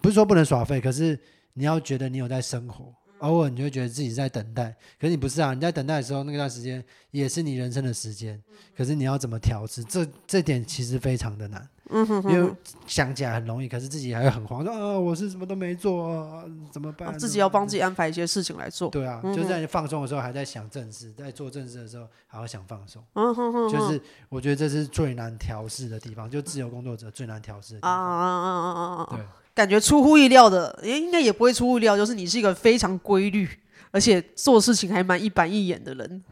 [0.00, 1.18] 不是说不能耍废，可是
[1.54, 2.92] 你要觉得你有在生活。
[3.18, 5.54] 偶尔你就会觉得自己在等待，可是你不是啊！
[5.54, 8.38] 你在等待的时候，那段时间也是你人生的时间。
[8.76, 9.82] 可是你要怎么调适？
[9.84, 11.66] 这这点其实非常的难。
[11.90, 12.32] 嗯哼哼。
[12.32, 12.54] 因为
[12.86, 17.18] 想起来很容易，可是自己还会很慌，说啊，我是什么都没做啊，怎么办？
[17.18, 18.88] 自己要帮自己安排一些事情来做。
[18.90, 23.02] 对啊，就在你放松的时候还在想正事，在做正事的时候还要想放松。
[23.14, 23.68] 嗯哼哼。
[23.70, 27.92] 就是我觉得这是最难调试的地方，就自由工作者最难调试的地方。
[27.92, 29.16] 啊啊啊啊啊啊！
[29.16, 29.24] 对。
[29.54, 33.48] 感觉出乎意料的，也，应该也不会出乎意料，就是你是一个非常规律，
[33.92, 36.24] 而且做事情还蛮一板一眼的人。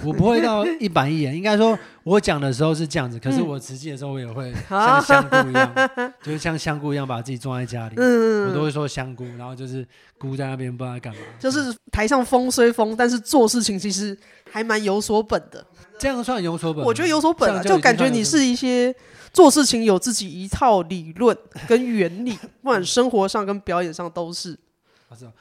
[0.04, 1.34] 我不会到一板一眼。
[1.36, 7.94] 应该说，我讲的时候是这样子，可是我实际的时候我也会 像香菇一样，嗯、就是像香菇一样把自己装在家里。
[7.96, 9.86] 嗯，我都会说香菇，然后就是
[10.18, 11.20] 菇在那边不知道干嘛。
[11.38, 14.16] 就是台上风虽风，但是做事情其实
[14.50, 15.64] 还蛮有所本的。
[15.98, 16.84] 这样算有所本？
[16.84, 18.94] 我觉得有所本啊，就感觉你是一些
[19.32, 21.36] 做事情有自己一套理论
[21.68, 22.32] 跟原理，
[22.62, 24.58] 不管生活上跟表演上都是。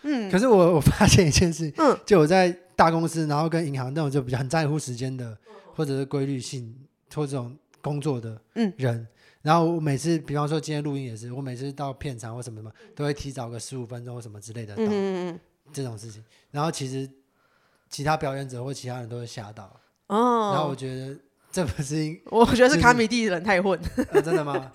[0.01, 5.37] 嗯，可是我我发现一件事，嗯，就我在大公司，然后跟银行那种就比较很在乎时间的，
[5.75, 6.73] 或者是规律性
[7.13, 8.41] 或这种工作的
[8.77, 9.07] 人，嗯，
[9.41, 14.87] 然后我每次，比方说今天录音也是，我每次到片场或什么什么，都会提早个十五分钟或什么之类的到，嗯
[15.29, 15.39] 嗯
[15.73, 17.09] 这种事情，然后其实
[17.89, 19.65] 其他表演者或其他人都会吓到，
[20.07, 21.17] 哦，然后我觉得
[21.51, 23.77] 这不是因，我觉得是卡米蒂人太混，
[24.13, 24.71] 啊，真的吗？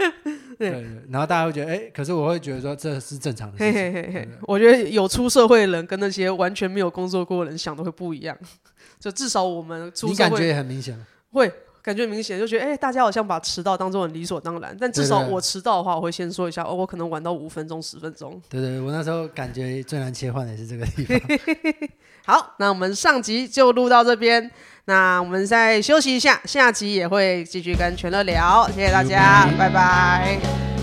[0.59, 0.71] 对，
[1.11, 3.73] 然后大家会觉得，哎，可是我会觉得说这是正常的事情。
[3.73, 8.37] 嘿嘿嘿嘿，我觉得有出社会的人跟那些完全没有工作过的人想的会不一样。
[8.99, 10.99] 就至少我们出社会，你感觉也很明显，
[11.33, 11.53] 会
[11.83, 14.75] 感觉明显，就觉得哎，大家好像把迟到当做很理所当然。
[14.81, 18.41] 但至少我迟到的话，我会先说一下，哦，我可能晚到五分钟、十分钟。
[18.49, 21.21] 对对，我那时候感觉最难切换的是这个地方。
[22.27, 24.51] 好，那我们上集就录到这边，
[24.87, 30.74] 那我们再休息一下，下集也会继续跟全乐聊，谢谢大家，拜拜。